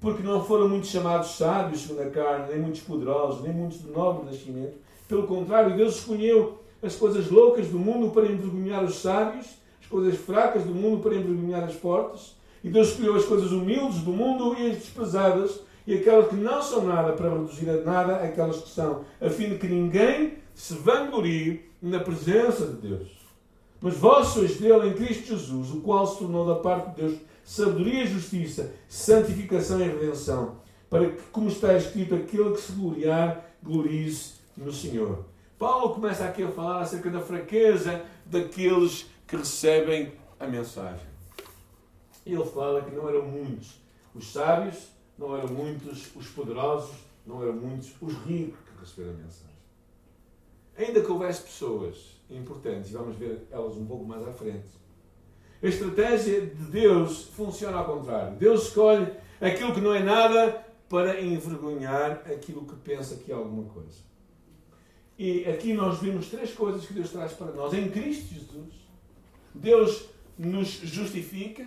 porque 0.00 0.22
não 0.22 0.44
foram 0.44 0.68
muitos 0.68 0.90
chamados 0.90 1.36
sábios 1.36 1.82
segundo 1.82 2.02
a 2.02 2.10
carne, 2.10 2.52
nem 2.52 2.60
muitos 2.60 2.80
poderosos, 2.80 3.42
nem 3.42 3.52
muitos 3.52 3.80
de 3.80 3.90
nobre 3.90 4.26
nascimento. 4.26 4.76
Pelo 5.06 5.26
contrário, 5.26 5.76
Deus 5.76 5.96
escolheu 5.96 6.62
as 6.82 6.94
coisas 6.94 7.30
loucas 7.30 7.68
do 7.68 7.78
mundo 7.78 8.12
para 8.12 8.26
envergonhar 8.26 8.84
os 8.84 8.96
sábios, 8.96 9.46
as 9.80 9.86
coisas 9.88 10.16
fracas 10.18 10.62
do 10.64 10.74
mundo 10.74 11.02
para 11.02 11.14
envergonhar 11.14 11.64
as 11.64 11.74
fortes. 11.74 12.36
E 12.62 12.68
Deus 12.68 12.88
escolheu 12.88 13.16
as 13.16 13.24
coisas 13.24 13.52
humildes 13.52 14.00
do 14.00 14.12
mundo 14.12 14.56
e 14.58 14.70
as 14.70 14.76
desprezadas 14.76 15.60
e 15.86 15.94
aquelas 15.94 16.28
que 16.28 16.36
não 16.36 16.60
são 16.60 16.84
nada 16.84 17.12
para 17.12 17.30
reduzir 17.30 17.70
a 17.70 17.82
nada 17.82 18.16
aquelas 18.16 18.58
que 18.58 18.68
são, 18.68 19.04
a 19.20 19.30
fim 19.30 19.48
de 19.48 19.58
que 19.58 19.66
ninguém 19.66 20.34
se 20.54 20.74
vanglorie 20.74 21.64
na 21.80 22.00
presença 22.00 22.66
de 22.66 22.88
Deus. 22.88 23.08
Mas 23.80 23.94
vós 23.94 24.28
sois 24.28 24.56
dele 24.56 24.88
em 24.88 24.92
Cristo 24.92 25.28
Jesus, 25.28 25.70
o 25.70 25.80
qual 25.80 26.06
se 26.06 26.18
tornou 26.18 26.46
da 26.46 26.56
parte 26.56 26.90
de 26.90 27.02
Deus 27.02 27.18
sabedoria 27.42 28.06
justiça, 28.06 28.74
santificação 28.86 29.80
e 29.80 29.84
redenção, 29.84 30.56
para 30.90 31.08
que, 31.08 31.22
como 31.32 31.48
está 31.48 31.72
escrito, 31.74 32.14
aquele 32.14 32.52
que 32.52 32.60
se 32.60 32.72
gloriar, 32.72 33.42
glorie-se 33.62 34.34
no 34.54 34.70
Senhor. 34.70 35.24
Paulo 35.58 35.94
começa 35.94 36.24
aqui 36.24 36.42
a 36.42 36.50
falar 36.50 36.82
acerca 36.82 37.08
da 37.08 37.20
fraqueza 37.20 38.02
daqueles 38.26 39.06
que 39.26 39.36
recebem 39.36 40.12
a 40.38 40.46
mensagem. 40.46 41.06
Ele 42.32 42.44
fala 42.44 42.82
que 42.82 42.94
não 42.94 43.08
eram 43.08 43.22
muitos 43.22 43.80
os 44.14 44.32
sábios, 44.32 44.88
não 45.16 45.36
eram 45.36 45.48
muitos 45.48 46.14
os 46.14 46.26
poderosos, 46.28 46.96
não 47.26 47.42
eram 47.42 47.54
muitos 47.54 47.90
os 48.00 48.12
ricos 48.24 48.58
que 48.60 48.80
receberam 48.80 49.14
a 49.14 49.22
mensagem. 49.22 49.58
Ainda 50.76 51.00
que 51.02 51.10
houvesse 51.10 51.42
pessoas 51.42 52.20
importantes, 52.30 52.90
e 52.90 52.94
vamos 52.94 53.16
ver 53.16 53.46
elas 53.50 53.76
um 53.76 53.86
pouco 53.86 54.04
mais 54.04 54.26
à 54.26 54.32
frente, 54.32 54.68
a 55.62 55.66
estratégia 55.66 56.42
de 56.42 56.64
Deus 56.64 57.24
funciona 57.24 57.78
ao 57.78 57.84
contrário. 57.84 58.36
Deus 58.36 58.68
escolhe 58.68 59.12
aquilo 59.40 59.74
que 59.74 59.80
não 59.80 59.92
é 59.92 60.02
nada 60.02 60.64
para 60.88 61.20
envergonhar 61.20 62.22
aquilo 62.30 62.64
que 62.64 62.76
pensa 62.76 63.16
que 63.16 63.32
é 63.32 63.34
alguma 63.34 63.64
coisa. 63.64 64.08
E 65.18 65.44
aqui 65.46 65.74
nós 65.74 65.98
vimos 65.98 66.28
três 66.28 66.52
coisas 66.52 66.86
que 66.86 66.94
Deus 66.94 67.10
traz 67.10 67.32
para 67.32 67.50
nós. 67.52 67.74
Em 67.74 67.90
Cristo 67.90 68.32
Jesus, 68.32 68.72
Deus 69.52 70.08
nos 70.38 70.68
justifica, 70.68 71.66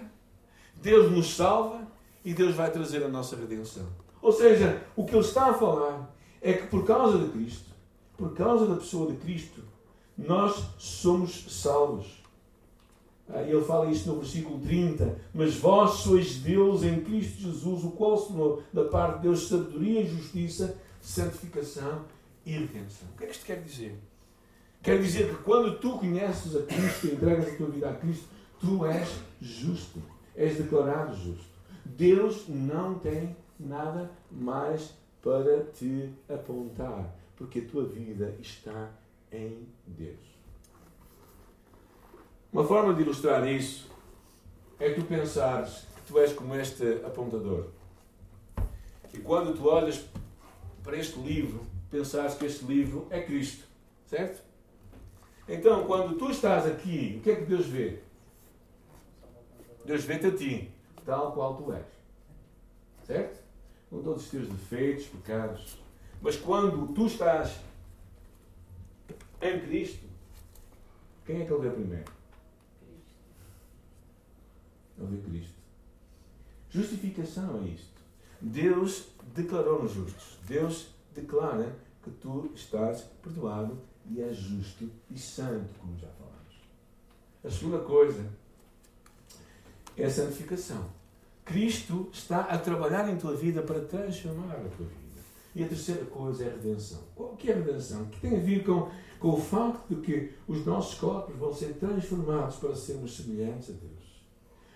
Deus 0.82 1.12
nos 1.12 1.36
salva 1.36 1.88
e 2.24 2.34
Deus 2.34 2.56
vai 2.56 2.72
trazer 2.72 3.04
a 3.04 3.08
nossa 3.08 3.36
redenção. 3.36 3.86
Ou 4.22 4.32
seja, 4.32 4.84
o 4.96 5.06
que 5.06 5.16
ele 5.16 5.26
está 5.26 5.50
a 5.50 5.54
falar 5.54 6.14
é 6.42 6.54
que 6.54 6.68
por 6.68 6.86
causa 6.86 7.18
de 7.18 7.30
Cristo, 7.30 7.70
por 8.18 8.34
causa 8.34 8.68
da 8.68 8.76
pessoa 8.76 9.12
de 9.12 9.18
Cristo, 9.18 9.64
nós 10.18 10.64
somos 10.78 11.46
salvos. 11.50 12.22
Ah, 13.30 13.42
ele 13.44 13.64
fala 13.64 13.90
isto 13.90 14.10
no 14.10 14.20
versículo 14.20 14.60
30. 14.60 15.18
Mas 15.34 15.56
vós 15.56 15.92
sois 16.02 16.36
Deus 16.36 16.84
em 16.84 17.02
Cristo 17.02 17.42
Jesus, 17.42 17.84
o 17.84 17.92
qual 17.92 18.18
se 18.18 18.28
tornou 18.28 18.64
da 18.74 18.86
parte 18.86 19.18
de 19.18 19.22
Deus 19.24 19.48
sabedoria 19.48 20.02
e 20.02 20.08
justiça, 20.08 20.78
santificação 21.00 22.06
e 22.46 22.52
redenção. 22.52 23.08
O 23.14 23.18
que 23.18 23.24
é 23.24 23.28
que 23.28 23.34
isto 23.34 23.46
quer 23.46 23.62
dizer? 23.62 23.96
Quer 24.84 25.00
dizer 25.00 25.30
que 25.30 25.44
quando 25.44 25.78
tu 25.80 25.98
conheces 25.98 26.56
a 26.56 26.64
Cristo 26.64 27.08
e 27.08 27.12
entregas 27.12 27.48
a 27.48 27.56
tua 27.56 27.68
vida 27.68 27.90
a 27.90 27.94
Cristo, 27.94 28.26
tu 28.60 28.86
és 28.86 29.10
justo. 29.40 30.02
És 30.42 30.58
declarado 30.58 31.16
justo. 31.16 31.46
Deus 31.86 32.48
não 32.48 32.98
tem 32.98 33.36
nada 33.60 34.10
mais 34.32 34.92
para 35.22 35.66
te 35.66 36.10
apontar, 36.28 37.16
porque 37.36 37.60
a 37.60 37.66
tua 37.66 37.86
vida 37.86 38.36
está 38.42 38.90
em 39.32 39.68
Deus. 39.86 40.18
Uma 42.52 42.64
forma 42.64 42.92
de 42.96 43.04
ilustrar 43.04 43.48
isso 43.48 43.88
é 44.80 44.90
tu 44.90 45.04
pensares 45.04 45.86
que 45.96 46.12
tu 46.12 46.18
és 46.18 46.34
como 46.34 46.56
este 46.56 47.06
apontador. 47.06 47.68
E 49.14 49.20
quando 49.20 49.56
tu 49.56 49.68
olhas 49.68 50.04
para 50.82 50.98
este 50.98 51.20
livro, 51.20 51.64
pensares 51.92 52.34
que 52.34 52.48
este 52.48 52.66
livro 52.66 53.06
é 53.12 53.22
Cristo, 53.22 53.64
certo? 54.08 54.42
Então, 55.48 55.86
quando 55.86 56.18
tu 56.18 56.32
estás 56.32 56.66
aqui, 56.66 57.18
o 57.20 57.22
que 57.22 57.30
é 57.30 57.36
que 57.36 57.46
Deus 57.46 57.68
vê? 57.68 58.00
Deus 59.86 60.04
vê-te 60.04 60.28
a 60.28 60.36
ti 60.36 60.72
tal 61.06 61.34
qual 61.34 61.56
tu 61.58 61.74
és. 61.74 61.86
Certo? 63.06 63.42
Com 63.90 64.02
todos 64.02 64.24
os 64.24 64.30
teus 64.30 64.48
defeitos, 64.48 65.06
pecados. 65.08 65.78
Mas 66.22 66.38
quando 66.38 66.94
tu 66.94 67.08
estás 67.08 67.60
em 69.42 69.60
Cristo, 69.62 70.06
quem 71.26 71.42
é 71.42 71.46
que 71.46 71.52
ele 71.52 71.68
vê 71.68 71.76
primeiro? 71.76 72.12
Ele 74.98 75.16
vê 75.18 75.30
Cristo. 75.30 75.56
Justificação 76.70 77.64
é 77.64 77.70
isto. 77.70 78.02
Deus 78.40 79.08
declarou-nos 79.34 79.92
justos. 79.92 80.38
Deus 80.48 80.88
declara 81.14 81.76
que 82.04 82.10
tu 82.12 82.52
estás 82.56 83.02
perdoado 83.22 83.78
e 84.06 84.22
és 84.22 84.36
justo 84.36 84.90
e 85.10 85.20
santo, 85.20 85.74
como 85.80 85.98
já 85.98 86.08
falamos. 86.08 86.62
A 87.44 87.50
segunda 87.50 87.80
coisa 87.80 88.26
é 89.98 90.06
a 90.06 90.10
santificação. 90.10 90.86
Cristo 91.44 92.10
está 92.14 92.42
a 92.42 92.58
trabalhar 92.58 93.10
em 93.10 93.18
tua 93.18 93.36
vida 93.36 93.62
para 93.62 93.82
transformar 93.82 94.54
a 94.54 94.70
tua 94.70 94.86
vida. 94.86 95.02
E 95.54 95.64
a 95.64 95.68
terceira 95.68 96.06
coisa 96.06 96.46
é 96.46 96.48
a 96.48 96.52
redenção. 96.52 97.00
O 97.16 97.36
que 97.36 97.50
é 97.50 97.54
a 97.54 97.58
redenção? 97.58 98.06
Que 98.06 98.22
tem 98.22 98.38
a 98.38 98.40
ver 98.40 98.64
com, 98.64 98.90
com 99.20 99.30
o 99.30 99.38
facto 99.38 99.84
de 99.90 100.02
que 100.02 100.32
os 100.48 100.66
nossos 100.66 100.98
corpos 100.98 101.36
vão 101.36 101.54
ser 101.54 101.74
transformados 101.74 102.56
para 102.56 102.76
sermos 102.76 103.18
semelhantes 103.18 103.70
a 103.70 103.74
Deus. 103.74 104.02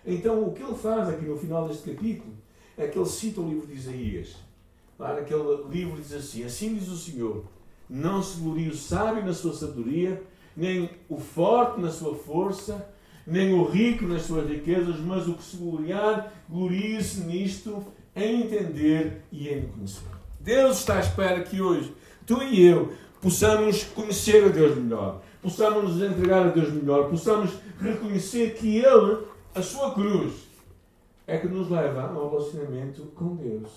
Então, 0.05 0.43
o 0.43 0.53
que 0.53 0.61
ele 0.61 0.75
faz 0.75 1.09
aqui 1.09 1.25
no 1.25 1.37
final 1.37 1.67
deste 1.67 1.89
capítulo 1.89 2.33
é 2.77 2.87
que 2.87 2.99
ele 2.99 3.09
cita 3.09 3.41
o 3.41 3.49
livro 3.49 3.67
de 3.67 3.73
Isaías. 3.73 4.35
Lá 4.99 5.13
naquele 5.13 5.63
livro 5.69 6.01
diz 6.01 6.13
assim: 6.13 6.43
Assim 6.43 6.75
diz 6.75 6.89
o 6.89 6.97
Senhor, 6.97 7.45
não 7.89 8.21
se 8.21 8.39
glorie 8.39 8.69
o 8.69 8.75
sábio 8.75 9.25
na 9.25 9.33
sua 9.33 9.53
sabedoria, 9.53 10.21
nem 10.55 10.89
o 11.09 11.17
forte 11.17 11.79
na 11.79 11.91
sua 11.91 12.15
força, 12.15 12.87
nem 13.25 13.53
o 13.53 13.63
rico 13.63 14.05
nas 14.05 14.23
suas 14.23 14.49
riquezas, 14.49 14.99
mas 14.99 15.27
o 15.27 15.33
que 15.33 15.43
se 15.43 15.57
gloriar, 15.57 16.31
glorie-se 16.49 17.21
nisto, 17.21 17.83
em 18.15 18.43
entender 18.43 19.23
e 19.31 19.49
em 19.49 19.67
conhecer. 19.67 20.03
Deus 20.39 20.79
está 20.79 20.97
à 20.97 20.99
espera 20.99 21.43
que 21.43 21.61
hoje 21.61 21.93
tu 22.25 22.41
e 22.43 22.65
eu 22.65 22.93
possamos 23.21 23.83
conhecer 23.83 24.45
a 24.45 24.49
Deus 24.49 24.77
melhor, 24.77 25.21
possamos 25.41 25.95
nos 25.95 26.01
entregar 26.01 26.45
a 26.45 26.49
Deus 26.49 26.71
melhor, 26.71 27.09
possamos 27.09 27.51
reconhecer 27.79 28.53
que 28.55 28.77
Ele, 28.77 29.25
a 29.53 29.61
sua 29.61 29.93
cruz, 29.93 30.33
é 31.27 31.37
que 31.37 31.47
nos 31.47 31.69
leva 31.69 32.03
a 32.03 32.11
um 32.11 32.29
relacionamento 32.29 33.01
com 33.15 33.35
Deus. 33.35 33.69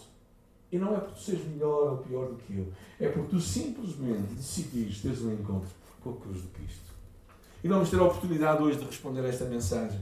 E 0.70 0.76
não 0.76 0.94
é 0.94 0.98
porque 0.98 1.14
tu 1.14 1.22
sejas 1.22 1.46
melhor 1.46 1.92
ou 1.92 1.96
pior 1.98 2.26
do 2.26 2.37
que 2.37 2.58
eu, 2.58 2.66
é 3.00 3.08
porque 3.08 3.30
tu 3.30 3.40
simplesmente 3.40 4.34
decidiste 4.34 5.02
teres 5.02 5.22
um 5.22 5.32
encontro 5.32 5.70
com 6.02 6.11
a 6.11 6.16
cruz 6.16 6.42
de 6.42 6.48
Cristo. 6.48 6.92
E 7.62 7.68
vamos 7.68 7.90
ter 7.90 7.98
a 7.98 8.04
oportunidade 8.04 8.62
hoje 8.62 8.78
de 8.78 8.84
responder 8.84 9.20
a 9.22 9.28
esta 9.28 9.44
mensagem, 9.44 9.98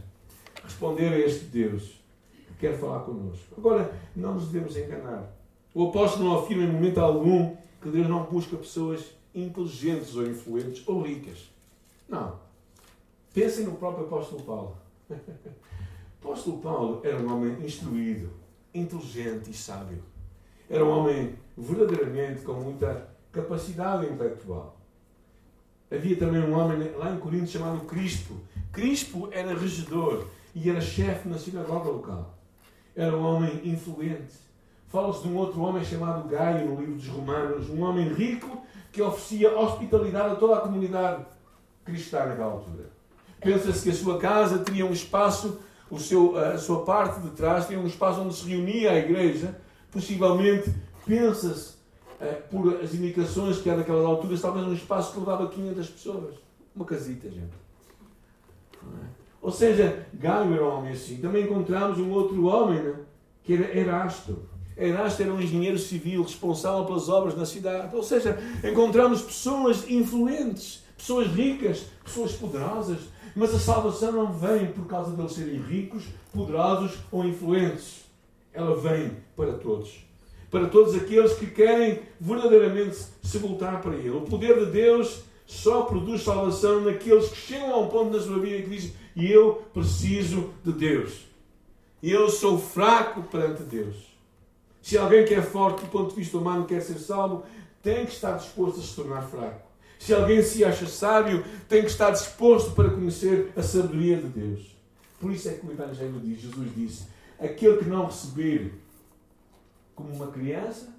responder 0.62 1.12
a 1.12 1.18
este 1.18 1.46
Deus 1.46 2.02
que 2.48 2.54
quer 2.60 2.78
falar 2.78 3.00
connosco. 3.00 3.54
Agora, 3.56 3.92
não 4.14 4.34
nos 4.34 4.48
devemos 4.48 4.76
enganar. 4.76 5.32
O 5.72 5.88
apóstolo 5.88 6.24
não 6.24 6.38
afirma 6.38 6.64
em 6.64 6.72
momento 6.72 6.98
algum 6.98 7.56
que 7.80 7.88
Deus 7.88 8.08
não 8.08 8.24
busca 8.24 8.56
pessoas 8.56 9.04
inteligentes 9.34 10.14
ou 10.14 10.26
influentes 10.26 10.86
ou 10.86 11.02
ricas. 11.02 11.50
Não. 12.08 12.38
Pensem 13.32 13.64
no 13.64 13.72
próprio 13.72 14.06
apóstolo 14.06 14.42
Paulo. 14.42 14.76
O 16.22 16.28
apóstolo 16.28 16.58
Paulo 16.58 17.00
era 17.04 17.16
um 17.18 17.32
homem 17.32 17.64
instruído, 17.64 18.32
inteligente 18.74 19.48
e 19.48 19.54
sábio. 19.54 20.02
Era 20.68 20.84
um 20.84 20.90
homem 20.90 21.38
verdadeiramente 21.56 22.42
com 22.42 22.54
muita 22.54 23.08
capacidade 23.30 24.06
intelectual. 24.06 24.75
Havia 25.96 26.16
também 26.16 26.42
um 26.42 26.56
homem 26.56 26.90
lá 26.96 27.12
em 27.12 27.18
Corinto 27.18 27.50
chamado 27.50 27.80
Crispo. 27.86 28.34
Crispo 28.72 29.28
era 29.32 29.56
regedor 29.56 30.26
e 30.54 30.68
era 30.68 30.80
chefe 30.80 31.28
na 31.28 31.38
sinagoga 31.38 31.90
local. 31.90 32.34
Era 32.94 33.16
um 33.16 33.22
homem 33.22 33.60
influente 33.64 34.46
Fala-se 34.88 35.22
de 35.22 35.28
um 35.28 35.36
outro 35.36 35.60
homem 35.60 35.84
chamado 35.84 36.28
Gaio 36.28 36.70
no 36.70 36.80
livro 36.80 36.94
dos 36.94 37.08
Romanos, 37.08 37.68
um 37.68 37.82
homem 37.82 38.08
rico 38.12 38.64
que 38.92 39.02
oferecia 39.02 39.58
hospitalidade 39.58 40.34
a 40.34 40.36
toda 40.36 40.56
a 40.56 40.60
comunidade 40.60 41.24
cristã 41.84 42.24
naquela 42.24 42.52
altura. 42.52 42.88
Pensa-se 43.40 43.82
que 43.82 43.90
a 43.90 43.94
sua 43.94 44.18
casa 44.18 44.60
teria 44.60 44.86
um 44.86 44.92
espaço, 44.92 45.60
o 45.90 45.98
seu, 45.98 46.38
a 46.38 46.56
sua 46.56 46.84
parte 46.84 47.20
de 47.20 47.30
trás 47.30 47.66
tinha 47.66 47.78
um 47.78 47.86
espaço 47.86 48.20
onde 48.20 48.34
se 48.34 48.48
reunia 48.48 48.92
a 48.92 48.96
igreja. 48.96 49.60
Possivelmente, 49.90 50.72
pensa-se, 51.04 51.74
por 52.50 52.80
as 52.82 52.94
indicações 52.94 53.58
que 53.58 53.68
há 53.68 53.76
naquelas 53.76 54.04
alturas, 54.04 54.40
talvez 54.40 54.66
um 54.66 54.72
espaço 54.72 55.12
que 55.12 55.18
levava 55.18 55.48
500 55.48 55.90
pessoas. 55.90 56.34
Uma 56.74 56.84
casita, 56.84 57.28
gente. 57.28 57.54
É? 58.82 59.06
Ou 59.42 59.50
seja, 59.50 60.06
Gaio 60.14 60.54
era 60.54 60.64
um 60.64 60.78
homem 60.78 60.92
assim. 60.92 61.18
Também 61.18 61.44
encontramos 61.44 61.98
um 61.98 62.10
outro 62.10 62.46
homem, 62.46 62.82
né? 62.82 62.94
que 63.42 63.54
era 63.54 63.78
Erasto 63.78 64.56
Erasto 64.76 65.22
era 65.22 65.32
um 65.32 65.40
engenheiro 65.40 65.78
civil 65.78 66.22
responsável 66.22 66.84
pelas 66.84 67.08
obras 67.08 67.34
na 67.34 67.46
cidade. 67.46 67.96
Ou 67.96 68.02
seja, 68.02 68.38
encontramos 68.62 69.22
pessoas 69.22 69.88
influentes, 69.88 70.84
pessoas 70.96 71.28
ricas, 71.28 71.86
pessoas 72.04 72.32
poderosas. 72.32 72.98
Mas 73.34 73.54
a 73.54 73.58
salvação 73.58 74.12
não 74.12 74.32
vem 74.32 74.66
por 74.72 74.86
causa 74.86 75.12
deles 75.12 75.32
serem 75.32 75.60
ricos, 75.60 76.04
poderosos 76.32 76.98
ou 77.10 77.24
influentes. 77.24 78.04
Ela 78.52 78.76
vem 78.76 79.16
para 79.34 79.54
todos. 79.54 80.06
Para 80.50 80.68
todos 80.68 80.94
aqueles 80.94 81.34
que 81.34 81.46
querem 81.46 82.00
verdadeiramente 82.20 82.96
se 83.22 83.38
voltar 83.38 83.80
para 83.80 83.94
Ele. 83.94 84.10
O 84.10 84.22
poder 84.22 84.58
de 84.64 84.70
Deus 84.70 85.22
só 85.46 85.82
produz 85.82 86.22
salvação 86.22 86.80
naqueles 86.80 87.28
que 87.28 87.36
chegam 87.36 87.72
a 87.72 87.78
um 87.78 87.88
ponto 87.88 88.16
na 88.16 88.22
sua 88.22 88.38
vida 88.38 88.62
que 88.62 88.70
dizem: 88.70 88.92
Eu 89.16 89.62
preciso 89.72 90.50
de 90.64 90.72
Deus. 90.72 91.26
Eu 92.02 92.28
sou 92.30 92.58
fraco 92.58 93.22
perante 93.24 93.62
Deus. 93.62 93.96
Se 94.82 94.96
alguém 94.96 95.24
que 95.24 95.34
é 95.34 95.42
forte 95.42 95.80
do 95.84 95.90
ponto 95.90 96.10
de 96.10 96.16
vista 96.16 96.38
humano 96.38 96.64
quer 96.64 96.80
ser 96.80 96.98
salvo, 96.98 97.44
tem 97.82 98.06
que 98.06 98.12
estar 98.12 98.36
disposto 98.36 98.78
a 98.78 98.82
se 98.82 98.94
tornar 98.94 99.22
fraco. 99.22 99.66
Se 99.98 100.14
alguém 100.14 100.42
se 100.42 100.64
acha 100.64 100.86
sábio, 100.86 101.44
tem 101.68 101.82
que 101.82 101.90
estar 101.90 102.10
disposto 102.10 102.72
para 102.72 102.90
conhecer 102.90 103.52
a 103.56 103.62
sabedoria 103.62 104.16
de 104.16 104.28
Deus. 104.28 104.76
Por 105.20 105.32
isso 105.32 105.48
é 105.48 105.52
que 105.52 105.66
o 105.66 105.72
Evangelho 105.72 106.20
diz, 106.22 106.40
Jesus 106.40 106.68
disse, 106.76 107.04
aquele 107.40 107.78
que 107.78 107.88
não 107.88 108.06
receber 108.06 108.74
como 109.96 110.14
uma 110.14 110.30
criança, 110.30 110.94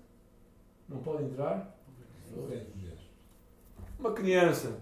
não 0.89 0.97
pode 0.97 1.23
entrar. 1.23 1.77
Uma 3.99 4.12
criança. 4.12 4.81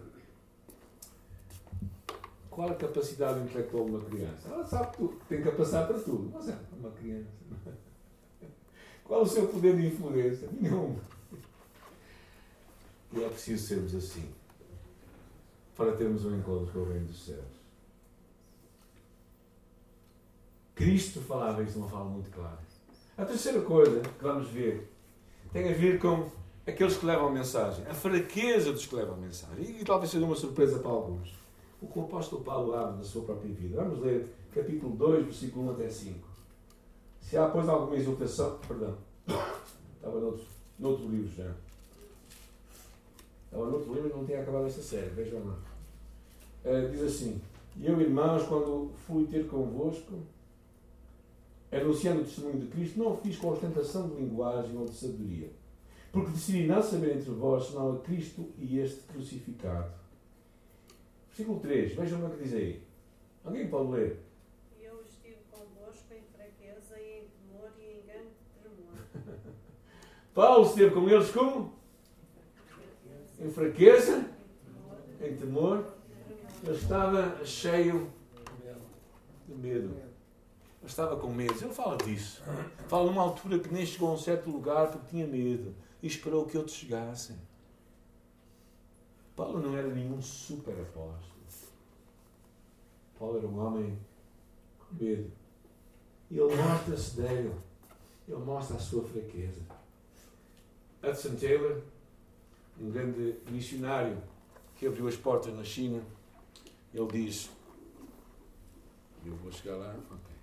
Qual 2.49 2.69
a 2.69 2.75
capacidade 2.75 3.41
intelectual 3.41 3.85
de 3.85 3.91
uma 3.91 4.05
criança? 4.05 4.47
Ela 4.47 4.65
sabe 4.65 4.95
que 4.95 5.25
tem 5.27 5.43
capacidade 5.43 5.87
para 5.93 6.01
tudo, 6.01 6.31
mas 6.33 6.47
é 6.47 6.57
uma 6.79 6.91
criança. 6.91 7.27
Qual 9.03 9.21
o 9.21 9.27
seu 9.27 9.47
poder 9.47 9.75
de 9.75 9.87
influência? 9.87 10.49
Nenhum. 10.53 10.97
E 13.13 13.23
é 13.23 13.29
preciso 13.29 13.67
sermos 13.67 13.93
assim 13.93 14.33
para 15.75 15.95
termos 15.95 16.25
um 16.25 16.37
encontro 16.37 16.71
com 16.71 16.79
o 16.79 16.89
Reino 16.89 17.05
dos 17.05 17.25
Céus. 17.25 17.55
Cristo 20.73 21.21
falava 21.21 21.61
isso 21.61 21.73
de 21.73 21.77
uma 21.79 21.89
forma 21.89 22.11
muito 22.11 22.31
clara. 22.31 22.59
A 23.17 23.23
terceira 23.23 23.61
coisa 23.61 24.01
que 24.01 24.23
vamos 24.23 24.49
ver 24.49 24.91
tem 25.53 25.69
a 25.69 25.73
ver 25.73 25.99
com 25.99 26.29
aqueles 26.67 26.97
que 26.97 27.05
levam 27.05 27.27
a 27.27 27.31
mensagem, 27.31 27.85
a 27.87 27.93
fraqueza 27.93 28.73
dos 28.73 28.85
que 28.85 28.93
levam 28.93 29.13
a 29.13 29.17
mensagem. 29.17 29.79
E 29.79 29.85
talvez 29.85 30.11
seja 30.11 30.25
uma 30.25 30.35
surpresa 30.35 30.79
para 30.79 30.91
alguns. 30.91 31.33
O 31.81 31.87
que 31.87 31.97
o 31.97 32.03
apóstolo 32.03 32.43
Paulo 32.43 32.75
abre 32.75 32.97
na 32.97 33.03
sua 33.03 33.23
própria 33.23 33.53
vida. 33.53 33.81
Vamos 33.81 33.99
ler 33.99 34.27
capítulo 34.53 34.93
2, 34.97 35.25
versículo 35.25 35.67
1 35.67 35.71
até 35.71 35.89
5. 35.89 36.27
Se 37.21 37.37
há, 37.37 37.47
pois, 37.47 37.69
alguma 37.69 37.95
exultação. 37.95 38.59
Perdão. 38.67 38.97
Estava 39.95 40.19
noutro, 40.19 40.45
noutro 40.77 41.07
livro 41.07 41.31
já. 41.35 41.51
Estava 43.45 43.69
noutro 43.69 43.93
livro 43.93 44.09
e 44.09 44.13
não 44.13 44.25
tinha 44.25 44.41
acabado 44.41 44.67
esta 44.67 44.81
série. 44.81 45.09
Vejam 45.11 45.39
lá. 45.45 45.55
Uh, 46.65 46.89
diz 46.91 47.01
assim: 47.01 47.41
E 47.77 47.87
eu, 47.87 47.99
irmãos, 48.01 48.43
quando 48.43 48.91
fui 49.07 49.25
ter 49.25 49.47
convosco, 49.47 50.19
anunciando 51.71 52.21
o 52.21 52.23
testemunho 52.23 52.59
de 52.59 52.67
Cristo, 52.67 52.99
não 52.99 53.13
o 53.13 53.17
fiz 53.17 53.37
com 53.37 53.49
ostentação 53.49 54.09
de 54.09 54.15
linguagem 54.15 54.77
ou 54.77 54.85
de 54.85 54.95
sabedoria. 54.95 55.49
Porque 56.11 56.31
decidi 56.31 56.65
não 56.65 56.81
saber 56.81 57.17
entre 57.17 57.31
vós 57.31 57.67
senão 57.67 57.95
a 57.95 57.99
Cristo 57.99 58.49
e 58.57 58.79
este 58.79 59.01
crucificado. 59.03 59.93
Versículo 61.27 61.59
3, 61.59 61.95
vejam 61.95 62.25
o 62.25 62.29
que 62.29 62.43
diz 62.43 62.53
aí. 62.53 62.83
Alguém 63.43 63.67
pode 63.67 63.91
ler? 63.91 64.25
Paulo 70.35 70.67
esteve 70.67 70.93
com 70.93 71.09
eles 71.09 71.31
como? 71.31 71.73
Em 73.39 73.49
fraqueza, 73.49 74.29
em 75.21 75.35
temor. 75.37 75.85
Ele 76.61 76.75
estava 76.75 77.45
cheio 77.45 78.11
de 79.47 79.55
medo. 79.55 79.95
Ele 80.85 80.91
estava 80.91 81.17
com 81.17 81.33
medo. 81.33 81.53
Ele 81.59 81.73
fala 81.73 81.97
disso. 81.97 82.43
Fala 82.87 83.05
numa 83.05 83.23
altura 83.23 83.57
que 83.57 83.73
nem 83.73 83.83
chegou 83.83 84.11
a 84.11 84.13
um 84.13 84.17
certo 84.17 84.51
lugar 84.51 84.91
porque 84.91 85.07
tinha 85.09 85.25
medo 85.25 85.73
e 86.01 86.05
esperou 86.05 86.45
que 86.45 86.55
outros 86.55 86.75
chegassem. 86.75 87.35
Paulo 89.35 89.59
não 89.59 89.75
era 89.75 89.87
nenhum 89.87 90.21
super 90.21 90.79
apóstolo. 90.79 91.33
Paulo 93.17 93.39
era 93.39 93.47
um 93.47 93.65
homem 93.65 93.97
com 94.77 95.03
medo. 95.03 95.31
E 96.29 96.37
ele 96.37 96.55
mostra-se 96.55 97.15
dele. 97.15 97.51
Ele 98.27 98.37
mostra 98.37 98.77
a 98.77 98.79
sua 98.79 99.03
fraqueza. 99.03 99.61
Hudson 101.01 101.35
Taylor, 101.35 101.81
um 102.79 102.91
grande 102.91 103.37
missionário 103.49 104.21
que 104.75 104.85
abriu 104.85 105.07
as 105.07 105.15
portas 105.15 105.51
na 105.55 105.63
China, 105.63 106.03
ele 106.93 107.07
diz: 107.11 107.49
Eu 109.25 109.35
vou 109.37 109.51
chegar 109.51 109.77
lá, 109.77 109.95
ok. 110.11 110.34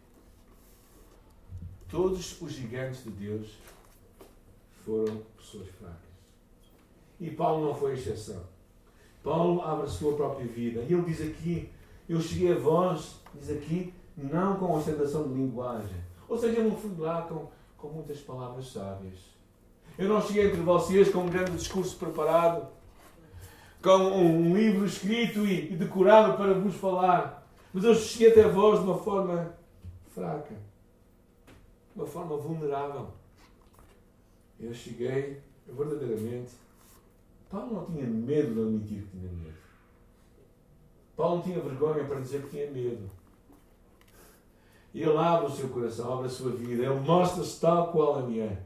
Todos 1.92 2.40
os 2.40 2.52
gigantes 2.52 3.04
de 3.04 3.10
Deus 3.10 3.50
foram 4.82 5.20
pessoas 5.36 5.68
fracas. 5.78 5.98
E 7.20 7.30
Paulo 7.30 7.66
não 7.66 7.74
foi 7.74 7.92
exceção. 7.92 8.42
Paulo 9.22 9.60
abre 9.60 9.84
a 9.84 9.90
sua 9.90 10.16
própria 10.16 10.46
vida. 10.46 10.80
E 10.80 10.94
ele 10.94 11.02
diz 11.02 11.20
aqui: 11.20 11.68
Eu 12.08 12.18
cheguei 12.18 12.50
a 12.50 12.58
vós, 12.58 13.16
diz 13.34 13.50
aqui, 13.50 13.92
não 14.16 14.56
com 14.56 14.72
ostentação 14.72 15.28
de 15.28 15.34
linguagem. 15.34 16.02
Ou 16.26 16.38
seja, 16.38 16.60
ele 16.60 16.70
não 16.70 16.76
fui 16.78 16.92
lá 16.96 17.22
com, 17.22 17.46
com 17.76 17.88
muitas 17.88 18.20
palavras 18.20 18.72
sábias 18.72 19.18
Eu 19.98 20.08
não 20.08 20.22
cheguei 20.22 20.46
entre 20.46 20.62
vocês 20.62 21.10
com 21.10 21.18
um 21.18 21.28
grande 21.28 21.50
discurso 21.52 21.94
preparado, 21.98 22.68
com 23.82 23.98
um 23.98 24.56
livro 24.56 24.86
escrito 24.86 25.46
e 25.46 25.76
decorado 25.76 26.38
para 26.38 26.54
vos 26.54 26.74
falar, 26.74 27.46
mas 27.70 27.84
eu 27.84 27.94
cheguei 27.94 28.30
até 28.30 28.48
vós 28.48 28.78
de 28.78 28.86
uma 28.86 28.96
forma 28.96 29.54
fraca, 30.14 30.54
de 31.94 32.00
uma 32.00 32.06
forma 32.06 32.36
vulnerável. 32.36 33.08
Eu 34.58 34.72
cheguei 34.72 35.40
verdadeiramente. 35.66 36.52
Paulo 37.50 37.74
não 37.74 37.84
tinha 37.84 38.06
medo 38.06 38.54
de 38.54 38.60
admitir 38.60 39.02
que 39.02 39.18
tinha 39.18 39.30
medo. 39.30 39.62
Paulo 41.16 41.36
não 41.36 41.42
tinha 41.42 41.60
vergonha 41.60 42.04
para 42.04 42.20
dizer 42.20 42.42
que 42.42 42.50
tinha 42.50 42.70
medo. 42.70 43.10
Ele 44.94 45.16
abre 45.16 45.46
o 45.46 45.50
seu 45.50 45.68
coração, 45.68 46.12
abre 46.12 46.26
a 46.26 46.30
sua 46.30 46.52
vida, 46.52 46.84
ele 46.84 47.00
mostra-se 47.00 47.60
tal 47.60 47.90
qual 47.90 48.20
ele 48.20 48.40
é. 48.40 48.62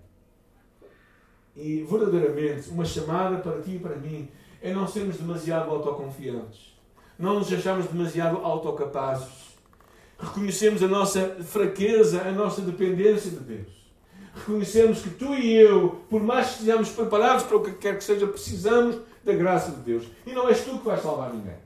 E 1.54 1.84
verdadeiramente, 1.84 2.68
uma 2.70 2.84
chamada 2.84 3.38
para 3.38 3.62
ti 3.62 3.76
e 3.76 3.78
para 3.78 3.96
mim 3.96 4.28
é 4.60 4.74
não 4.74 4.86
sermos 4.86 5.16
demasiado 5.16 5.70
autoconfiantes, 5.70 6.76
não 7.18 7.38
nos 7.38 7.52
acharmos 7.52 7.86
demasiado 7.86 8.38
autocapazes, 8.38 9.45
reconhecemos 10.18 10.82
a 10.82 10.88
nossa 10.88 11.36
fraqueza, 11.42 12.22
a 12.22 12.32
nossa 12.32 12.60
dependência 12.60 13.30
de 13.30 13.40
Deus. 13.40 13.76
Reconhecemos 14.34 15.00
que 15.00 15.10
tu 15.10 15.34
e 15.34 15.54
eu, 15.54 16.02
por 16.10 16.22
mais 16.22 16.48
que 16.48 16.52
estejamos 16.54 16.90
preparados 16.90 17.44
para 17.44 17.56
o 17.56 17.62
que 17.62 17.72
quer 17.72 17.96
que 17.96 18.04
seja, 18.04 18.26
precisamos 18.26 18.98
da 19.24 19.32
graça 19.32 19.70
de 19.72 19.80
Deus. 19.80 20.06
E 20.26 20.32
não 20.32 20.48
és 20.48 20.62
tu 20.64 20.78
que 20.78 20.84
vais 20.84 21.00
salvar 21.00 21.32
ninguém. 21.32 21.56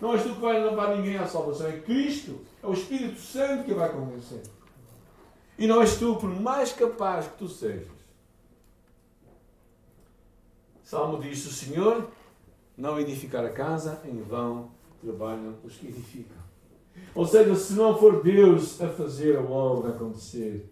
Não 0.00 0.12
és 0.12 0.22
tu 0.22 0.34
que 0.34 0.40
vais 0.40 0.64
levar 0.64 0.96
ninguém 0.96 1.16
à 1.16 1.26
salvação. 1.26 1.66
É 1.66 1.78
Cristo, 1.78 2.40
é 2.62 2.66
o 2.66 2.72
Espírito 2.72 3.20
Santo 3.20 3.64
que 3.64 3.74
vai 3.74 3.88
convencer. 3.90 4.42
E 5.58 5.66
não 5.66 5.80
és 5.80 5.96
tu, 5.96 6.16
por 6.16 6.28
mais 6.28 6.72
capaz 6.72 7.26
que 7.26 7.38
tu 7.38 7.48
sejas. 7.48 7.86
Salmo 10.82 11.20
diz: 11.20 11.44
O 11.46 11.52
Senhor 11.52 12.08
não 12.76 12.98
edificar 12.98 13.44
a 13.44 13.50
casa, 13.50 14.00
em 14.04 14.22
vão 14.22 14.70
trabalham 15.02 15.56
os 15.64 15.74
que 15.76 15.88
edificam. 15.88 16.51
Ou 17.14 17.26
seja, 17.26 17.54
se 17.54 17.74
não 17.74 17.98
for 17.98 18.22
Deus 18.22 18.80
a 18.80 18.88
fazer 18.88 19.36
a 19.36 19.42
obra 19.42 19.90
acontecer, 19.90 20.70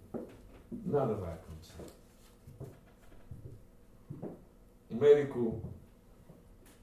nada 0.84 1.14
vai 1.14 1.34
acontecer. 1.34 1.50
Um 4.90 4.96
médico, 4.96 5.60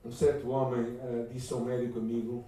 um 0.06 0.12
certo 0.12 0.50
homem, 0.50 0.82
uh, 0.82 1.28
disse 1.32 1.54
a 1.54 1.58
um 1.58 1.66
médico 1.66 2.00
amigo: 2.00 2.46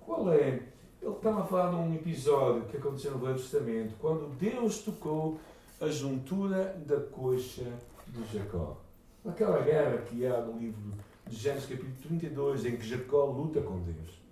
Qual 0.00 0.30
é? 0.32 0.62
Ele 1.00 1.14
estava 1.14 1.42
a 1.42 1.46
falar 1.46 1.70
de 1.70 1.76
um 1.76 1.94
episódio 1.94 2.64
que 2.64 2.76
aconteceu 2.76 3.12
no 3.12 3.18
Velho 3.18 3.36
Testamento, 3.36 3.94
quando 4.00 4.28
Deus 4.38 4.78
tocou 4.82 5.38
a 5.80 5.88
juntura 5.88 6.76
da 6.86 7.00
coxa 7.00 7.64
de 8.08 8.36
Jacó. 8.36 8.76
Aquela 9.24 9.60
guerra 9.62 9.98
que 9.98 10.26
há 10.26 10.40
no 10.40 10.58
livro 10.58 10.92
de 11.26 11.36
Gênesis 11.36 11.68
capítulo 11.68 11.92
32, 12.02 12.64
em 12.64 12.76
que 12.76 12.86
Jacó 12.86 13.24
luta 13.26 13.60
com 13.60 13.78
Deus. 13.80 14.25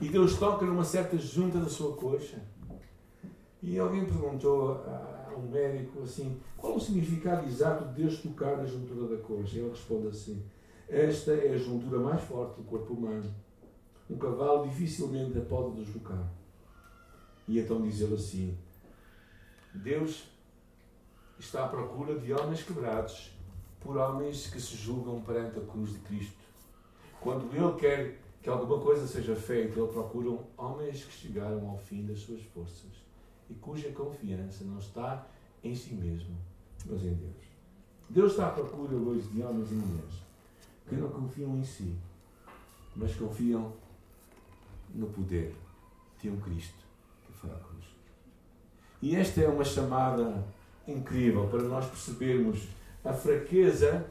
E 0.00 0.08
Deus 0.08 0.38
toca 0.38 0.66
numa 0.66 0.84
certa 0.84 1.16
junta 1.16 1.58
da 1.58 1.68
sua 1.68 1.94
coxa. 1.94 2.42
E 3.62 3.78
alguém 3.78 4.04
perguntou 4.04 4.72
a 4.72 5.34
um 5.36 5.48
médico 5.48 6.02
assim: 6.02 6.40
qual 6.56 6.76
o 6.76 6.80
significado 6.80 7.46
exato 7.46 7.84
de 7.86 8.02
Deus 8.02 8.20
tocar 8.20 8.56
na 8.56 8.66
juntura 8.66 9.16
da 9.16 9.22
coxa? 9.22 9.56
E 9.56 9.60
ele 9.60 9.70
responde 9.70 10.08
assim: 10.08 10.42
esta 10.88 11.32
é 11.32 11.54
a 11.54 11.58
juntura 11.58 11.98
mais 11.98 12.22
forte 12.22 12.56
do 12.56 12.64
corpo 12.64 12.94
humano. 12.94 13.32
Um 14.10 14.18
cavalo 14.18 14.68
dificilmente 14.68 15.38
a 15.38 15.42
pode 15.42 15.82
deslocar. 15.82 16.28
E 17.48 17.58
então 17.58 17.80
diz 17.80 18.00
ele 18.00 18.14
assim: 18.14 18.58
Deus 19.74 20.24
está 21.38 21.64
à 21.64 21.68
procura 21.68 22.18
de 22.18 22.32
homens 22.32 22.62
quebrados 22.62 23.32
por 23.80 23.96
homens 23.96 24.46
que 24.48 24.60
se 24.60 24.76
julgam 24.76 25.20
perante 25.22 25.58
a 25.58 25.62
cruz 25.62 25.92
de 25.92 25.98
Cristo. 26.00 26.42
Quando 27.20 27.50
Ele 27.54 27.78
quer 27.78 28.20
que 28.42 28.50
alguma 28.50 28.80
coisa 28.80 29.06
seja 29.06 29.36
feita, 29.36 29.78
Ele 29.78 29.92
procura 29.92 30.38
homens 30.56 31.04
que 31.04 31.12
chegaram 31.12 31.70
ao 31.70 31.78
fim 31.78 32.04
das 32.04 32.20
suas 32.20 32.42
forças 32.42 32.90
e 33.48 33.54
cuja 33.54 33.90
confiança 33.92 34.64
não 34.64 34.78
está 34.78 35.26
em 35.62 35.74
si 35.74 35.94
mesmo, 35.94 36.36
mas 36.86 37.02
em 37.04 37.14
Deus. 37.14 37.52
Deus 38.10 38.32
está 38.32 38.48
à 38.48 38.50
procura 38.50 38.96
hoje 38.96 39.28
de 39.28 39.42
homens 39.42 39.70
e 39.70 39.74
mulheres 39.74 40.14
que 40.88 40.96
não 40.96 41.08
confiam 41.08 41.56
em 41.56 41.64
si, 41.64 41.96
mas 42.96 43.14
confiam 43.14 43.72
no 44.94 45.06
poder 45.06 45.54
de 46.20 46.28
um 46.28 46.40
Cristo 46.40 46.84
que 47.24 47.32
foi 47.32 47.50
à 47.50 47.54
cruz. 47.54 47.84
E 49.00 49.16
esta 49.16 49.40
é 49.40 49.48
uma 49.48 49.64
chamada 49.64 50.44
incrível 50.86 51.48
para 51.48 51.62
nós 51.62 51.86
percebermos 51.86 52.68
a 53.04 53.12
fraqueza 53.12 54.06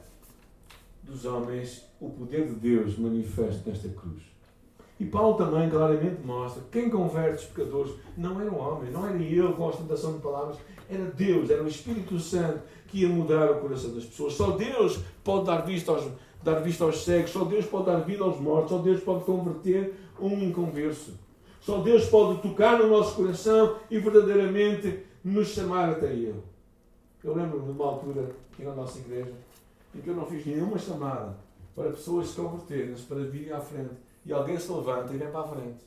dos 1.02 1.24
homens, 1.24 1.84
o 2.02 2.10
poder 2.10 2.48
de 2.48 2.54
Deus 2.54 2.98
manifesto 2.98 3.68
nesta 3.68 3.88
cruz. 3.88 4.24
E 4.98 5.04
Paulo 5.04 5.36
também 5.36 5.70
claramente 5.70 6.20
mostra 6.24 6.62
quem 6.70 6.90
converte 6.90 7.44
os 7.44 7.50
pecadores 7.50 7.92
não 8.16 8.40
era 8.40 8.50
um 8.50 8.58
homem, 8.58 8.90
não 8.90 9.06
era 9.06 9.16
eu 9.22 9.52
com 9.52 9.64
a 9.64 9.68
ostentação 9.68 10.14
de 10.14 10.18
palavras, 10.18 10.58
era 10.90 11.04
Deus, 11.04 11.48
era 11.48 11.62
o 11.62 11.68
Espírito 11.68 12.18
Santo 12.18 12.60
que 12.88 13.02
ia 13.02 13.08
mudar 13.08 13.52
o 13.52 13.60
coração 13.60 13.94
das 13.94 14.04
pessoas. 14.04 14.34
Só 14.34 14.50
Deus 14.50 14.98
pode 15.22 15.46
dar 15.46 15.58
vista 15.58 15.92
aos, 15.92 16.08
dar 16.42 16.60
vista 16.60 16.84
aos 16.84 17.04
cegos, 17.04 17.30
só 17.30 17.44
Deus 17.44 17.66
pode 17.66 17.86
dar 17.86 18.00
vida 18.00 18.24
aos 18.24 18.40
mortos, 18.40 18.70
só 18.70 18.78
Deus 18.78 19.00
pode 19.00 19.24
converter 19.24 19.94
um 20.20 20.42
inconverso. 20.42 21.14
Só 21.60 21.78
Deus 21.78 22.06
pode 22.06 22.42
tocar 22.42 22.78
no 22.78 22.88
nosso 22.88 23.14
coração 23.14 23.76
e 23.88 23.98
verdadeiramente 23.98 25.04
nos 25.24 25.48
chamar 25.48 25.90
até 25.90 26.06
Ele. 26.06 26.42
Eu 27.22 27.34
lembro-me 27.34 27.66
de 27.66 27.70
uma 27.70 27.86
altura 27.86 28.32
aqui 28.52 28.64
na 28.64 28.74
nossa 28.74 28.98
igreja 28.98 29.32
em 29.94 30.00
que 30.00 30.08
eu 30.08 30.16
não 30.16 30.26
fiz 30.26 30.44
nenhuma 30.44 30.76
chamada 30.76 31.36
para 31.74 31.90
pessoas 31.90 32.28
se 32.28 32.36
converterem-se, 32.36 33.02
para 33.02 33.24
virem 33.24 33.52
à 33.52 33.60
frente. 33.60 33.94
E 34.24 34.32
alguém 34.32 34.58
se 34.58 34.70
levanta 34.70 35.12
e 35.12 35.16
vem 35.16 35.30
para 35.30 35.40
a 35.40 35.48
frente. 35.48 35.84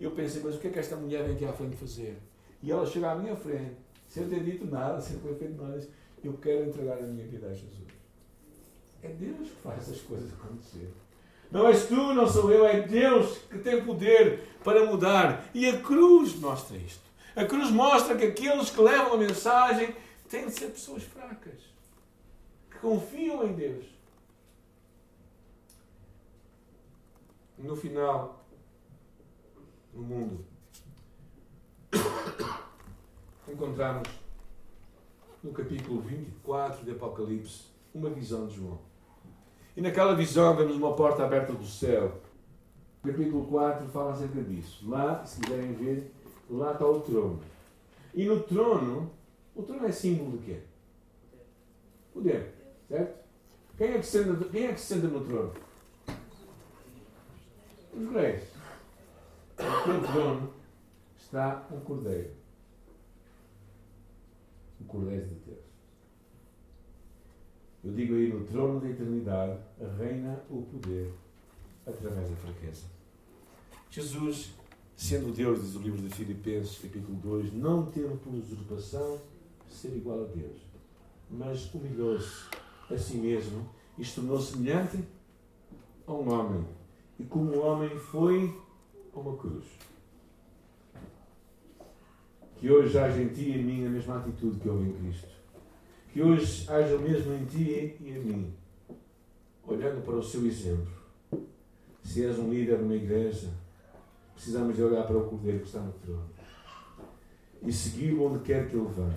Eu 0.00 0.10
pensei, 0.10 0.42
mas 0.42 0.56
o 0.56 0.58
que 0.58 0.68
é 0.68 0.70
que 0.70 0.78
esta 0.78 0.96
mulher 0.96 1.24
vem 1.24 1.34
aqui 1.34 1.44
à 1.44 1.52
frente 1.52 1.76
fazer? 1.76 2.18
E 2.62 2.70
ela 2.70 2.84
chega 2.86 3.12
à 3.12 3.14
minha 3.14 3.36
frente, 3.36 3.76
sem 4.08 4.28
ter 4.28 4.42
dito 4.42 4.66
nada, 4.66 5.00
sem 5.00 5.18
ter 5.18 5.34
feito 5.34 5.62
nada, 5.62 5.86
eu 6.22 6.34
quero 6.34 6.68
entregar 6.68 6.98
a 6.98 7.02
minha 7.02 7.26
vida 7.26 7.46
a 7.46 7.52
Jesus. 7.52 7.86
É 9.02 9.08
Deus 9.08 9.48
que 9.48 9.62
faz 9.62 9.88
as 9.90 10.00
coisas 10.00 10.32
acontecer. 10.32 10.90
Não 11.50 11.68
és 11.68 11.86
tu, 11.86 11.94
não 11.94 12.26
sou 12.26 12.50
eu, 12.50 12.66
é 12.66 12.80
Deus 12.80 13.38
que 13.50 13.58
tem 13.58 13.84
poder 13.84 14.40
para 14.64 14.84
mudar. 14.84 15.48
E 15.54 15.66
a 15.66 15.80
cruz 15.80 16.34
mostra 16.34 16.76
isto. 16.76 17.06
A 17.36 17.44
cruz 17.44 17.70
mostra 17.70 18.16
que 18.16 18.24
aqueles 18.24 18.70
que 18.70 18.80
levam 18.80 19.14
a 19.14 19.18
mensagem 19.18 19.94
têm 20.28 20.46
de 20.46 20.52
ser 20.52 20.68
pessoas 20.68 21.04
fracas, 21.04 21.60
que 22.70 22.78
confiam 22.78 23.46
em 23.46 23.52
Deus. 23.52 23.95
No 27.58 27.74
final, 27.74 28.44
no 29.94 30.02
mundo, 30.02 30.44
encontramos 33.48 34.08
no 35.42 35.52
capítulo 35.52 36.02
24 36.02 36.84
de 36.84 36.90
Apocalipse 36.90 37.64
uma 37.94 38.10
visão 38.10 38.46
de 38.46 38.56
João. 38.56 38.78
E 39.74 39.80
naquela 39.80 40.14
visão 40.14 40.54
vemos 40.54 40.76
uma 40.76 40.94
porta 40.94 41.24
aberta 41.24 41.54
do 41.54 41.64
céu. 41.64 42.20
O 43.02 43.08
capítulo 43.08 43.46
4 43.46 43.88
fala 43.88 44.12
acerca 44.12 44.42
disso. 44.42 44.88
Lá, 44.88 45.24
se 45.24 45.40
quiserem 45.40 45.72
ver, 45.72 46.12
lá 46.50 46.72
está 46.72 46.86
o 46.86 47.00
trono. 47.00 47.40
E 48.14 48.26
no 48.26 48.40
trono 48.42 49.10
o 49.54 49.62
trono 49.62 49.86
é 49.86 49.92
símbolo 49.92 50.36
de 50.36 50.44
quê? 50.44 50.60
Poder. 52.12 52.54
Certo? 52.86 53.24
Quem 53.78 53.88
é 53.88 53.98
que 53.98 54.06
se 54.06 54.22
senta, 54.22 54.44
quem 54.44 54.66
é 54.66 54.72
que 54.72 54.80
se 54.80 54.94
senta 54.94 55.08
no 55.08 55.24
trono? 55.24 55.65
Os 57.96 58.12
reis. 58.12 58.42
Naquele 59.58 60.06
trono 60.06 60.52
está 61.18 61.66
um 61.72 61.80
cordeiro. 61.80 62.30
O 64.80 64.84
cordeiro 64.84 65.26
de 65.26 65.34
Deus. 65.36 65.66
Eu 67.82 67.92
digo 67.92 68.14
aí 68.14 68.32
no 68.32 68.44
trono 68.44 68.80
da 68.80 68.90
eternidade 68.90 69.58
reina 69.98 70.42
o 70.50 70.62
poder 70.62 71.10
através 71.86 72.28
da 72.28 72.36
fraqueza. 72.36 72.82
Jesus, 73.90 74.52
sendo 74.94 75.32
Deus, 75.32 75.62
diz 75.62 75.76
o 75.76 75.78
livro 75.78 76.02
de 76.02 76.14
Filipenses, 76.14 76.78
capítulo 76.78 77.16
2, 77.18 77.54
não 77.54 77.86
teve 77.86 78.14
por 78.16 78.34
usurpação 78.34 79.20
ser 79.70 79.96
igual 79.96 80.24
a 80.24 80.26
Deus, 80.26 80.60
mas 81.30 81.72
humilhou-se 81.72 82.48
a 82.90 82.98
si 82.98 83.16
mesmo 83.16 83.68
e 83.96 84.04
se 84.04 84.16
tornou 84.16 84.40
semelhante 84.40 84.98
a 86.06 86.12
um 86.12 86.30
homem. 86.30 86.66
E 87.18 87.24
como 87.24 87.56
um 87.56 87.64
homem 87.64 87.98
foi 87.98 88.54
a 89.14 89.18
uma 89.18 89.36
cruz. 89.36 89.64
Que 92.56 92.70
hoje 92.70 92.98
haja 92.98 93.20
em 93.20 93.28
ti 93.28 93.50
e 93.50 93.58
em 93.58 93.62
mim 93.62 93.86
a 93.86 93.90
mesma 93.90 94.18
atitude 94.18 94.58
que 94.58 94.68
houve 94.68 94.88
em 94.88 94.92
Cristo. 94.92 95.28
Que 96.12 96.22
hoje 96.22 96.70
haja 96.70 96.96
o 96.96 97.00
mesmo 97.00 97.34
em 97.34 97.44
ti 97.44 97.96
e 98.00 98.10
em 98.10 98.20
mim. 98.20 98.54
Olhando 99.66 100.04
para 100.04 100.16
o 100.16 100.22
seu 100.22 100.44
exemplo. 100.46 100.92
Se 102.02 102.24
és 102.24 102.38
um 102.38 102.50
líder 102.50 102.78
numa 102.78 102.94
igreja, 102.94 103.50
precisamos 104.34 104.76
de 104.76 104.82
olhar 104.82 105.04
para 105.06 105.18
o 105.18 105.28
Cordeiro 105.28 105.60
que 105.60 105.66
está 105.66 105.80
no 105.80 105.92
trono. 105.92 106.30
E 107.62 107.72
segui-lo 107.72 108.26
onde 108.26 108.44
quer 108.44 108.68
que 108.68 108.76
ele 108.76 108.86
vá 108.86 109.10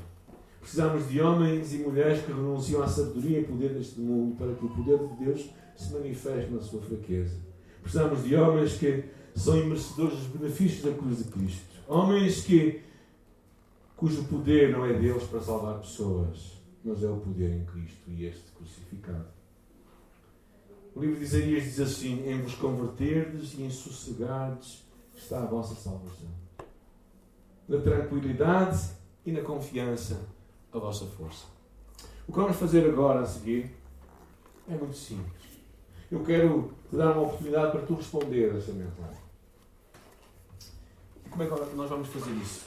Precisamos 0.59 1.07
de 1.07 1.21
homens 1.21 1.73
e 1.73 1.77
mulheres 1.77 2.21
que 2.21 2.31
renunciam 2.31 2.83
à 2.83 2.87
sabedoria 2.87 3.39
e 3.39 3.45
poder 3.45 3.73
deste 3.73 3.99
mundo 3.99 4.35
para 4.35 4.53
que 4.53 4.65
o 4.65 4.69
poder 4.69 4.99
de 4.99 5.25
Deus 5.25 5.49
se 5.75 5.93
manifeste 5.93 6.51
na 6.51 6.59
sua 6.59 6.81
fraqueza. 6.81 7.48
Precisamos 7.81 8.23
de 8.23 8.35
homens 8.35 8.73
que 8.77 9.05
são 9.35 9.57
imerecedores 9.57 10.17
dos 10.17 10.27
benefícios 10.27 10.83
da 10.83 10.97
cruz 10.97 11.17
de 11.17 11.23
Cristo. 11.25 11.75
Homens 11.87 12.41
que, 12.41 12.81
cujo 13.95 14.23
poder 14.25 14.71
não 14.71 14.85
é 14.85 14.93
deles 14.93 15.23
para 15.23 15.41
salvar 15.41 15.79
pessoas, 15.79 16.59
mas 16.83 17.03
é 17.03 17.07
o 17.07 17.17
poder 17.17 17.51
em 17.51 17.65
Cristo 17.65 18.09
e 18.09 18.25
este 18.25 18.51
crucificado. 18.51 19.27
O 20.95 21.01
livro 21.01 21.17
de 21.17 21.23
Isaías 21.23 21.63
diz 21.63 21.79
assim: 21.79 22.27
Em 22.29 22.41
vos 22.41 22.55
converterdes 22.55 23.53
e 23.53 23.63
em 23.63 23.69
sossegardes 23.69 24.83
está 25.15 25.43
a 25.43 25.45
vossa 25.45 25.75
salvação. 25.75 26.29
Na 27.67 27.79
tranquilidade 27.79 28.89
e 29.25 29.31
na 29.31 29.41
confiança, 29.41 30.19
a 30.73 30.79
vossa 30.79 31.05
força. 31.05 31.45
O 32.27 32.31
que 32.31 32.39
vamos 32.39 32.57
fazer 32.57 32.87
agora 32.87 33.21
a 33.21 33.25
seguir 33.25 33.71
é 34.67 34.75
muito 34.75 34.95
simples. 34.95 35.48
Eu 36.11 36.23
quero 36.23 36.73
te 36.89 36.95
dar 36.95 37.11
uma 37.11 37.21
oportunidade 37.21 37.71
para 37.71 37.85
tu 37.85 37.93
responder 37.93 38.51
a 38.51 38.57
esta 38.57 38.71
mensagem. 38.71 39.21
E 41.25 41.29
como 41.29 41.43
é 41.43 41.45
que 41.45 41.75
nós 41.75 41.89
vamos 41.89 42.07
fazer 42.07 42.31
isso? 42.31 42.65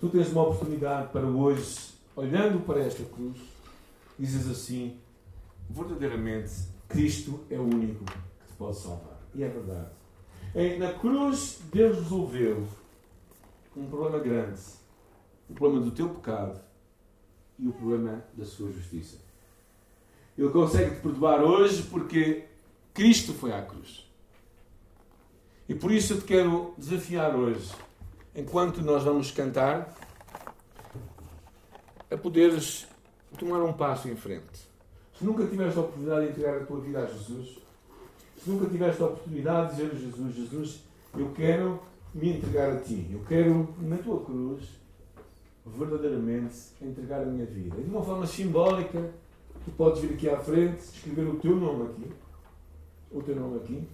Tu 0.00 0.08
tens 0.08 0.32
uma 0.32 0.42
oportunidade 0.42 1.12
para 1.12 1.24
hoje, 1.24 1.94
olhando 2.16 2.64
para 2.66 2.80
esta 2.80 3.04
cruz, 3.04 3.38
dizes 4.18 4.50
assim: 4.50 4.98
verdadeiramente, 5.70 6.52
Cristo 6.88 7.44
é 7.48 7.58
o 7.58 7.62
único 7.62 8.04
que 8.04 8.12
te 8.12 8.52
pode 8.58 8.76
salvar. 8.76 9.20
E 9.34 9.42
é 9.44 9.48
verdade. 9.48 9.90
Na 10.78 10.92
cruz, 10.94 11.60
Deus 11.72 11.98
resolveu 11.98 12.66
um 13.76 13.86
problema 13.86 14.18
grande: 14.18 14.60
o 15.48 15.54
problema 15.54 15.84
do 15.84 15.92
teu 15.92 16.08
pecado 16.08 16.60
e 17.58 17.68
o 17.68 17.72
problema 17.72 18.24
da 18.34 18.44
sua 18.44 18.72
justiça. 18.72 19.25
Ele 20.36 20.50
consegue 20.50 20.96
te 20.96 21.00
perdoar 21.00 21.42
hoje 21.42 21.82
porque 21.84 22.44
Cristo 22.92 23.32
foi 23.32 23.52
à 23.52 23.62
cruz. 23.62 24.06
E 25.68 25.74
por 25.74 25.90
isso 25.90 26.12
eu 26.12 26.20
te 26.20 26.24
quero 26.24 26.74
desafiar 26.78 27.34
hoje, 27.34 27.72
enquanto 28.34 28.82
nós 28.82 29.02
vamos 29.02 29.30
cantar, 29.30 29.94
a 32.10 32.16
poderes 32.16 32.86
tomar 33.38 33.62
um 33.62 33.72
passo 33.72 34.08
em 34.08 34.16
frente. 34.16 34.66
Se 35.18 35.24
nunca 35.24 35.46
tiveste 35.46 35.78
a 35.78 35.82
oportunidade 35.82 36.26
de 36.26 36.32
entregar 36.32 36.58
a 36.58 36.66
tua 36.66 36.80
vida 36.80 37.00
a 37.00 37.06
Jesus, 37.06 37.58
se 38.42 38.50
nunca 38.50 38.68
tiveste 38.68 39.02
a 39.02 39.06
oportunidade 39.06 39.74
de 39.74 39.82
dizer 39.82 39.96
a 39.96 39.98
Jesus, 39.98 40.34
Jesus, 40.34 40.80
eu 41.16 41.32
quero 41.32 41.82
me 42.14 42.36
entregar 42.36 42.70
a 42.70 42.80
ti, 42.80 43.08
eu 43.10 43.24
quero 43.26 43.74
na 43.80 43.96
tua 43.96 44.24
cruz 44.24 44.64
verdadeiramente 45.66 46.54
entregar 46.80 47.22
a 47.22 47.26
minha 47.26 47.44
vida. 47.44 47.76
E 47.78 47.82
de 47.82 47.90
uma 47.90 48.02
forma 48.02 48.26
simbólica, 48.26 49.10
tu 49.66 49.72
podes 49.72 50.00
vir 50.00 50.14
aqui 50.14 50.30
à 50.30 50.38
frente, 50.38 50.78
escrever 50.78 51.26
o 51.26 51.38
teu 51.40 51.56
nome 51.56 51.90
aqui, 51.90 52.12
o 53.10 53.20
teu 53.20 53.34
nome 53.34 53.56
aqui, 53.56 53.88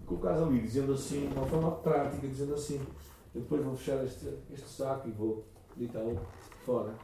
e 0.00 0.04
colocares 0.06 0.40
ali, 0.40 0.60
dizendo 0.60 0.92
assim, 0.92 1.28
de 1.28 1.34
uma 1.36 1.44
forma 1.44 1.72
prática, 1.72 2.26
dizendo 2.26 2.54
assim, 2.54 2.80
eu 3.34 3.40
depois 3.40 3.62
vou 3.64 3.76
fechar 3.76 4.04
este, 4.04 4.32
este 4.52 4.68
saco 4.68 5.08
e 5.08 5.10
vou 5.10 5.44
deitá-lo 5.76 6.20
fora. 6.64 6.94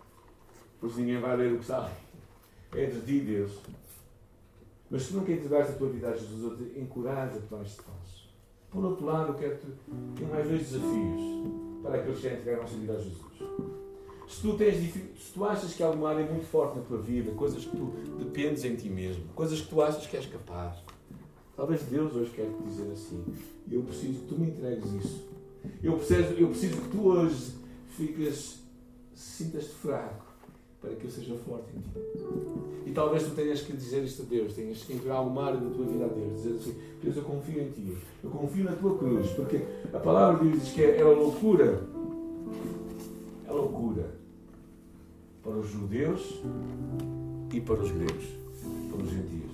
Pois 0.80 0.96
ninguém 0.96 1.20
vai 1.20 1.36
ler 1.36 1.52
o 1.52 1.56
que 1.56 1.62
está 1.62 1.84
ali. 1.84 1.94
É 2.80 2.86
de 2.86 3.00
ti, 3.00 3.20
Deus. 3.20 3.58
Mas 4.88 5.02
se 5.02 5.14
nunca 5.14 5.32
entregaste 5.32 5.72
a 5.72 5.76
tua 5.76 5.88
vida 5.88 6.08
a 6.08 6.16
Jesus, 6.16 6.42
eu 6.42 6.56
te 6.56 6.78
encorajo 6.78 7.38
a 7.38 7.40
tomar 7.40 7.62
este 7.64 7.82
passo. 7.82 8.28
Por 8.70 8.84
outro 8.84 9.06
lado, 9.06 9.32
eu 9.32 9.34
quero-te 9.34 10.24
mais 10.24 10.48
dois 10.48 10.70
desafios 10.70 11.82
para 11.82 11.96
aqueles 11.96 12.16
que 12.16 12.22
querem 12.22 12.38
entregar 12.38 12.58
a 12.58 12.62
nossa 12.62 12.76
vida 12.76 12.92
a 12.92 12.96
Jesus. 12.96 13.83
Se 14.28 14.40
tu, 14.40 14.56
tens, 14.56 14.74
se 14.76 15.32
tu 15.32 15.44
achas 15.44 15.74
que 15.74 15.82
há 15.82 15.86
alguma 15.86 16.10
área 16.10 16.24
muito 16.24 16.46
forte 16.46 16.78
na 16.78 16.84
tua 16.84 16.98
vida, 16.98 17.32
coisas 17.32 17.64
que 17.64 17.76
tu 17.76 17.92
dependes 18.18 18.64
em 18.64 18.74
ti 18.74 18.88
mesmo, 18.88 19.24
coisas 19.34 19.60
que 19.60 19.68
tu 19.68 19.82
achas 19.82 20.06
que 20.06 20.16
és 20.16 20.26
capaz, 20.26 20.76
talvez 21.56 21.82
Deus 21.82 22.14
hoje 22.14 22.30
quer 22.30 22.46
te 22.46 22.62
dizer 22.62 22.90
assim: 22.92 23.24
eu 23.70 23.82
preciso 23.82 24.20
que 24.20 24.26
tu 24.26 24.38
me 24.38 24.48
entregues 24.48 24.92
isso. 24.92 25.28
Eu 25.82 25.96
preciso, 25.96 26.22
eu 26.34 26.48
preciso 26.48 26.80
que 26.80 26.88
tu 26.88 27.06
hoje 27.06 27.54
fiques, 27.96 28.62
sintas-te 29.14 29.70
fraco 29.70 30.24
para 30.80 30.94
que 30.94 31.04
eu 31.06 31.10
seja 31.10 31.34
forte 31.46 31.70
em 31.74 31.80
ti. 31.80 31.90
E 32.86 32.92
talvez 32.92 33.22
tu 33.22 33.30
tenhas 33.30 33.62
que 33.62 33.72
dizer 33.72 34.04
isto 34.04 34.22
a 34.22 34.24
Deus, 34.26 34.52
tenhas 34.52 34.82
que 34.82 34.92
entregar 34.92 35.16
alguma 35.16 35.46
área 35.46 35.58
da 35.58 35.70
tua 35.70 35.86
vida 35.86 36.04
a 36.04 36.08
Deus, 36.08 36.42
dizer 36.42 36.56
assim: 36.56 36.76
Deus, 37.02 37.16
eu 37.16 37.22
confio 37.22 37.62
em 37.62 37.70
ti, 37.70 37.96
eu 38.22 38.30
confio 38.30 38.64
na 38.64 38.72
tua 38.72 38.98
cruz, 38.98 39.30
porque 39.30 39.62
a 39.92 39.98
palavra 39.98 40.44
de 40.44 40.50
Deus 40.50 40.62
diz 40.62 40.72
que 40.74 40.82
é, 40.82 40.98
é 40.98 41.04
loucura 41.04 41.64
é 41.64 42.03
loucura 43.74 44.14
para 45.42 45.52
os 45.52 45.68
judeus 45.68 46.40
e 47.52 47.60
para 47.60 47.74
os 47.74 47.90
gregos, 47.90 48.24
para 48.90 49.02
os 49.02 49.10
gentios. 49.10 49.52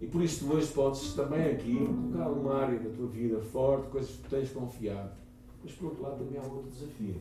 E 0.00 0.06
por 0.06 0.22
isso 0.22 0.52
hoje 0.52 0.70
podes 0.72 1.14
também 1.14 1.50
aqui 1.52 1.86
colocar 1.86 2.30
uma 2.30 2.54
área 2.54 2.78
da 2.78 2.90
tua 2.90 3.06
vida 3.08 3.40
forte, 3.40 3.88
coisas 3.88 4.10
que 4.10 4.28
tens 4.28 4.50
confiado. 4.50 5.10
Mas 5.64 5.72
por 5.72 5.86
outro 5.86 6.02
lado 6.02 6.18
também 6.18 6.38
há 6.38 6.44
outro 6.44 6.70
desafio. 6.70 7.16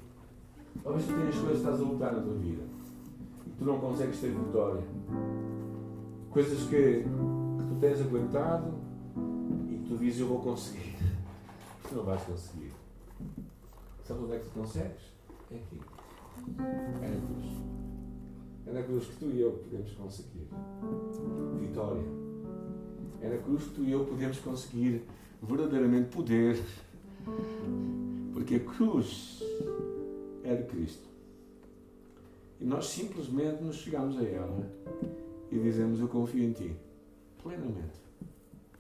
Talvez 0.83 1.05
tu 1.05 1.13
tenhas 1.13 1.35
coisas 1.35 1.51
que 1.51 1.57
estás 1.57 1.79
a 1.79 1.83
lutar 1.83 2.13
na 2.13 2.21
tua 2.21 2.35
vida 2.35 2.63
e 3.47 3.49
tu 3.57 3.65
não 3.65 3.79
consegues 3.79 4.19
ter 4.19 4.31
vitória. 4.31 4.83
Coisas 6.29 6.59
que, 6.67 7.03
que 7.03 7.03
tu 7.03 7.77
tens 7.79 8.01
aguentado 8.01 8.73
e 9.69 9.85
tu 9.87 9.97
dizes 9.97 10.19
eu 10.19 10.27
vou 10.27 10.39
conseguir. 10.39 10.95
Tu 11.87 11.93
não 11.93 12.03
vais 12.03 12.23
conseguir. 12.23 12.71
Sabe 14.03 14.23
onde 14.23 14.33
é 14.33 14.39
que 14.39 14.45
tu 14.45 14.59
consegues? 14.59 15.14
É 15.51 15.55
aqui. 15.55 15.81
É 17.01 17.09
na 17.09 17.27
cruz. 17.27 17.45
É 18.67 18.71
na 18.71 18.83
cruz 18.83 19.05
que 19.05 19.15
tu 19.17 19.25
e 19.25 19.41
eu 19.41 19.51
podemos 19.51 19.91
conseguir 19.91 20.47
vitória. 21.59 22.03
É 23.21 23.29
na 23.29 23.37
cruz 23.37 23.63
que 23.63 23.69
tu 23.75 23.83
e 23.83 23.91
eu 23.91 24.05
podemos 24.05 24.39
conseguir 24.39 25.03
verdadeiramente 25.41 26.09
poder. 26.09 26.61
Porque 28.33 28.55
a 28.55 28.59
cruz 28.59 29.41
é 30.43 30.55
de 30.55 30.63
Cristo. 30.63 31.07
E 32.59 32.65
nós 32.65 32.87
simplesmente 32.87 33.63
nos 33.63 33.77
chegamos 33.77 34.17
a 34.17 34.23
ela 34.23 34.71
e 35.51 35.59
dizemos: 35.59 35.99
Eu 35.99 36.07
confio 36.07 36.43
em 36.43 36.51
Ti. 36.51 36.75
Plenamente. 37.41 38.04